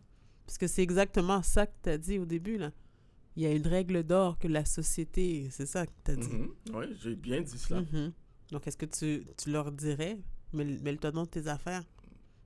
Parce 0.47 0.59
que 0.59 0.67
c'est 0.67 0.83
exactement 0.83 1.43
ça 1.43 1.67
que 1.67 1.75
tu 1.83 1.91
as 1.91 1.99
dit 1.99 2.19
au 2.19 2.25
début, 2.25 2.59
là. 2.59 2.73
Il 3.37 3.43
y 3.43 3.47
a 3.47 3.53
une 3.53 3.67
règle 3.67 4.03
d'or 4.05 4.39
que 4.39 4.47
la 4.49 4.65
société, 4.65 5.49
c'est 5.51 5.67
ça 5.67 5.87
que 5.87 5.93
tu 6.05 6.11
as 6.11 6.17
dit. 6.17 6.29
Oui, 6.73 6.85
j'ai 7.01 7.17
bien 7.17 7.41
dit 7.41 7.59
cela. 7.59 7.81
Mhm. 7.81 8.13
Donc, 8.51 8.67
est-ce 8.67 8.77
que 8.77 8.85
tu, 8.87 9.25
tu 9.39 9.51
leur 9.51 9.73
dirais, 9.73 10.19
mêle- 10.53 10.81
mêle-toi 10.83 11.11
donc 11.13 11.27
de 11.33 11.41
tes 11.41 11.47
affaires? 11.49 11.83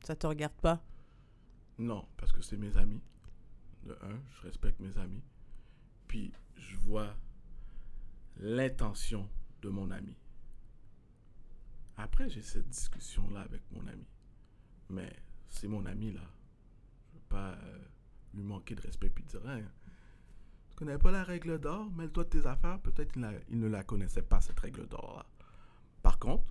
Ça 0.05 0.15
te 0.15 0.27
regarde 0.27 0.55
pas? 0.55 0.81
Non, 1.79 2.07
parce 2.17 2.31
que 2.33 2.41
c'est 2.43 2.57
mes 2.57 2.77
amis. 2.77 3.01
De 3.85 3.93
un, 4.03 4.21
je 4.37 4.43
respecte 4.47 4.79
mes 4.81 4.97
amis. 4.99 5.23
Puis, 6.07 6.33
je 6.57 6.77
vois 6.77 7.17
l'intention 8.39 9.29
de 9.63 9.69
mon 9.69 9.91
ami. 9.91 10.17
Après, 11.97 12.29
j'ai 12.29 12.43
cette 12.43 12.69
discussion-là 12.69 13.41
avec 13.41 13.63
mon 13.73 13.87
ami. 13.89 14.07
Mais 14.91 15.13
c'est 15.49 15.67
mon 15.69 15.85
ami, 15.87 16.13
là. 16.13 16.21
Je 16.21 17.17
ne 17.17 17.21
veux 17.21 17.27
pas 17.29 17.53
euh, 17.55 17.79
lui 18.35 18.43
manquer 18.45 18.75
de 18.75 18.83
respect 18.83 19.09
puis 19.09 19.25
dire 19.25 19.41
Hein, 19.47 19.63
Tu 19.63 19.91
connais 20.77 20.99
pas 20.99 21.11
la 21.11 21.25
règle 21.25 21.59
d'or 21.59 21.91
Mêle-toi 21.97 22.25
de 22.25 22.29
tes 22.29 22.47
affaires. 22.47 22.79
Peut-être 22.81 23.17
il 23.51 23.59
ne 23.59 23.67
la 23.67 23.83
connaissait 23.83 24.23
pas, 24.23 24.41
cette 24.41 24.61
règle 24.61 24.87
d'or-là. 24.87 25.27
Par 26.03 26.19
contre, 26.19 26.45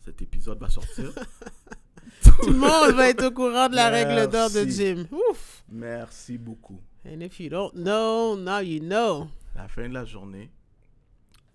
cet 0.00 0.22
épisode 0.22 0.58
va 0.60 0.68
sortir. 0.68 1.12
Tout 2.22 2.46
le 2.50 2.58
monde 2.58 2.94
va 2.94 3.08
être 3.08 3.24
au 3.26 3.30
courant 3.30 3.68
de 3.68 3.74
la 3.74 3.88
règle 3.88 4.30
d'or 4.30 4.50
de 4.50 4.60
Merci. 4.64 4.76
Jim. 4.76 5.06
Ouf! 5.10 5.64
Merci 5.68 6.38
beaucoup. 6.38 6.80
And 7.04 7.20
if 7.20 7.40
you 7.40 7.48
don't 7.48 7.72
know, 7.74 8.36
now 8.36 8.60
you 8.60 8.80
know. 8.80 9.28
la 9.54 9.68
fin 9.68 9.88
de 9.88 9.94
la 9.94 10.04
journée, 10.04 10.50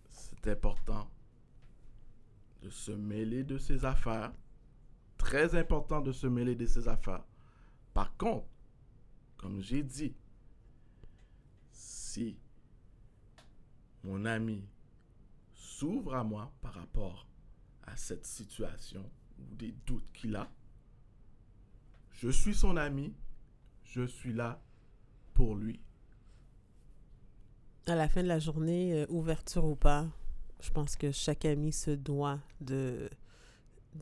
c'est 0.10 0.48
important 0.52 1.10
de 2.62 2.70
se 2.70 2.92
mêler 2.92 3.44
de 3.44 3.58
ses 3.58 3.86
affaires. 3.86 4.34
Très 5.18 5.56
important 5.56 6.02
de 6.02 6.12
se 6.12 6.28
mêler 6.28 6.56
de 6.56 6.66
ses 6.66 6.88
affaires. 6.88 7.24
Par 7.94 8.16
contre, 8.18 8.48
comme 9.38 9.62
j'ai 9.62 9.84
dit, 9.84 10.16
si 12.17 12.36
mon 14.03 14.25
ami 14.25 14.63
s'ouvre 15.53 16.15
à 16.15 16.23
moi 16.23 16.51
par 16.62 16.73
rapport 16.73 17.27
à 17.84 17.95
cette 17.95 18.25
situation 18.25 19.08
ou 19.39 19.56
des 19.56 19.71
doutes 19.86 20.12
qu'il 20.13 20.36
a, 20.36 20.49
je 22.13 22.30
suis 22.30 22.56
son 22.56 22.75
ami, 22.75 23.13
je 23.84 24.03
suis 24.08 24.34
là 24.34 24.60
pour 25.36 25.56
lui. 25.56 25.80
À 27.86 27.93
la 27.93 28.10
fin 28.10 28.23
de 28.23 28.27
la 28.27 28.39
journée, 28.39 28.93
euh, 28.93 29.06
ouverture 29.10 29.65
ou 29.65 29.75
pas, 29.75 30.08
je 30.60 30.71
pense 30.71 30.95
que 30.95 31.12
chaque 31.12 31.45
ami 31.45 31.71
se 31.71 31.91
doit 31.91 32.39
de 32.62 32.67
de- 32.67 33.10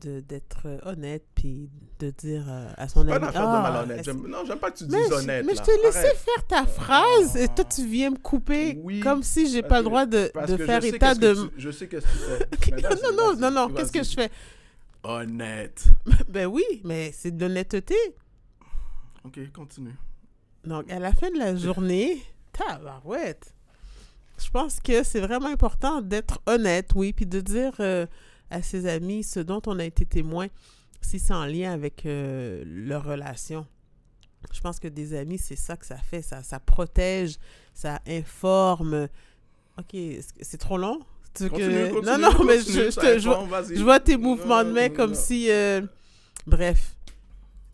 d'être 0.00 0.62
euh, 0.66 0.78
honnête 0.84 1.24
puis 1.34 1.70
de 1.98 2.10
dire 2.10 2.44
euh, 2.48 2.68
à 2.76 2.88
son 2.88 3.04
Pas 3.06 3.16
ami 3.16 3.26
d'affaire 3.26 3.48
Ah, 3.48 3.56
de 3.56 3.62
malhonnête. 3.72 3.98
est-ce- 4.00 4.04
J'aime- 4.10 4.26
Non, 4.28 4.38
j'aime 4.46 4.58
pas 4.58 4.70
que 4.70 4.78
tu 4.78 4.84
dises 4.86 5.12
honnête. 5.12 5.44
mais 5.46 5.54
je 5.54 5.82
laissé 5.84 5.98
Arrête. 5.98 6.16
faire 6.16 6.46
ta 6.46 6.66
phrase 6.66 7.36
et 7.36 7.48
toi 7.48 7.64
tu 7.64 7.86
viens 7.86 8.10
me 8.10 8.16
couper 8.18 8.80
comme 9.02 9.22
si 9.22 9.50
j'ai 9.50 9.62
pas 9.62 9.78
le 9.78 9.84
droit 9.84 10.06
de, 10.06 10.30
faire 10.66 10.84
état 10.84 11.14
de 11.14 11.34
Je 11.56 11.70
sais 11.70 11.88
qu'est-ce 11.88 12.06
que 12.06 12.56
tu 12.56 12.70
fais. 12.72 12.82
Non 12.82 13.12
non 13.16 13.36
non 13.36 13.50
non 13.50 13.68
qu'est-ce 13.74 13.92
que 13.92 14.02
je 14.02 14.12
fais? 14.14 14.30
Honnête. 15.02 15.84
ben 16.28 16.46
oui 16.46 16.64
mais 16.84 17.12
c'est 17.12 17.30
de 17.36 17.46
l'honnêteté 17.46 17.94
Ok, 19.24 19.38
continue. 19.52 19.94
donc 20.64 20.90
à 20.90 20.98
la 20.98 21.12
fin 21.12 21.30
de 21.30 21.38
la 21.38 21.56
journée 21.56 22.22
Tabarouette. 22.52 23.52
Je 24.38 24.50
pense 24.50 24.80
que 24.80 25.02
c'est 25.02 25.20
vraiment 25.20 25.48
important 25.48 26.02
d'être 26.02 26.40
honnête, 26.46 26.90
oui, 26.94 27.12
puis 27.14 27.24
de 27.26 27.40
dire 27.40 27.72
euh, 27.80 28.06
à 28.50 28.62
ses 28.62 28.86
amis 28.86 29.22
ce 29.22 29.40
dont 29.40 29.60
on 29.66 29.78
a 29.78 29.84
été 29.84 30.04
témoin, 30.06 30.46
si 31.00 31.18
c'est 31.18 31.34
en 31.34 31.44
lien 31.46 31.72
avec 31.72 32.06
euh, 32.06 32.62
leur 32.66 33.04
relation. 33.04 33.66
Je 34.52 34.60
pense 34.60 34.78
que 34.78 34.88
des 34.88 35.14
amis, 35.14 35.38
c'est 35.38 35.56
ça 35.56 35.76
que 35.76 35.84
ça 35.86 35.96
fait. 35.96 36.22
Ça, 36.22 36.42
ça 36.42 36.60
protège, 36.60 37.36
ça 37.74 38.00
informe. 38.06 39.08
Ok, 39.78 39.96
c'est 40.40 40.58
trop 40.58 40.78
long? 40.78 41.00
Que- 41.34 41.48
Continue, 41.48 42.02
non, 42.06 42.16
non, 42.18 42.44
mais 42.44 42.60
je, 42.60 42.90
je 42.90 42.98
te, 43.00 43.18
je, 43.18 43.28
vois- 43.28 43.62
je 43.68 43.82
vois 43.82 44.00
tes 44.00 44.16
mouvements 44.16 44.64
de 44.64 44.70
main 44.70 44.88
comme 44.88 45.10
non. 45.10 45.16
si... 45.16 45.50
euh, 45.50 45.82
Bref, 46.46 46.96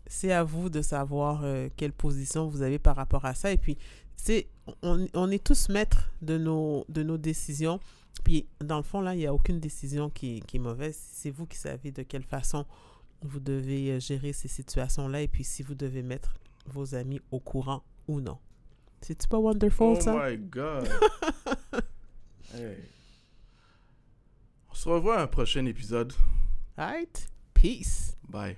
c'est 0.07 0.31
à 0.33 0.43
vous 0.43 0.69
de 0.69 0.81
savoir 0.81 1.41
euh, 1.43 1.69
quelle 1.77 1.93
position 1.93 2.47
vous 2.47 2.61
avez 2.61 2.79
par 2.79 2.95
rapport 2.95 3.23
à 3.25 3.35
ça. 3.35 3.51
Et 3.51 3.57
puis, 3.57 3.77
c'est, 4.17 4.47
on, 4.81 5.07
on 5.13 5.29
est 5.31 5.43
tous 5.43 5.69
maîtres 5.69 6.09
de 6.21 6.37
nos, 6.37 6.85
de 6.89 7.03
nos 7.03 7.17
décisions. 7.17 7.79
Puis, 8.23 8.47
dans 8.63 8.77
le 8.77 8.83
fond, 8.83 9.01
là, 9.01 9.13
il 9.15 9.19
n'y 9.19 9.25
a 9.27 9.33
aucune 9.33 9.59
décision 9.59 10.09
qui, 10.09 10.41
qui 10.41 10.57
est 10.57 10.59
mauvaise. 10.59 10.97
C'est 10.97 11.29
vous 11.31 11.45
qui 11.45 11.57
savez 11.57 11.91
de 11.91 12.03
quelle 12.03 12.23
façon 12.23 12.65
vous 13.21 13.39
devez 13.39 13.91
euh, 13.91 13.99
gérer 13.99 14.33
ces 14.33 14.47
situations-là 14.47 15.21
et 15.21 15.27
puis 15.27 15.43
si 15.43 15.63
vous 15.63 15.75
devez 15.75 16.01
mettre 16.01 16.33
vos 16.67 16.95
amis 16.95 17.21
au 17.31 17.39
courant 17.39 17.83
ou 18.07 18.19
non. 18.21 18.37
C'est-tu 19.01 19.27
pas 19.27 19.37
wonderful, 19.37 19.95
Oh 19.97 20.01
ça? 20.01 20.29
my 20.29 20.37
God. 20.37 20.89
Hey. 22.53 22.77
On 24.69 24.73
se 24.75 24.87
revoit 24.87 25.17
à 25.19 25.23
un 25.23 25.27
prochain 25.27 25.65
épisode. 25.65 26.13
Alright? 26.77 27.27
Peace. 27.55 28.15
Bye. 28.29 28.57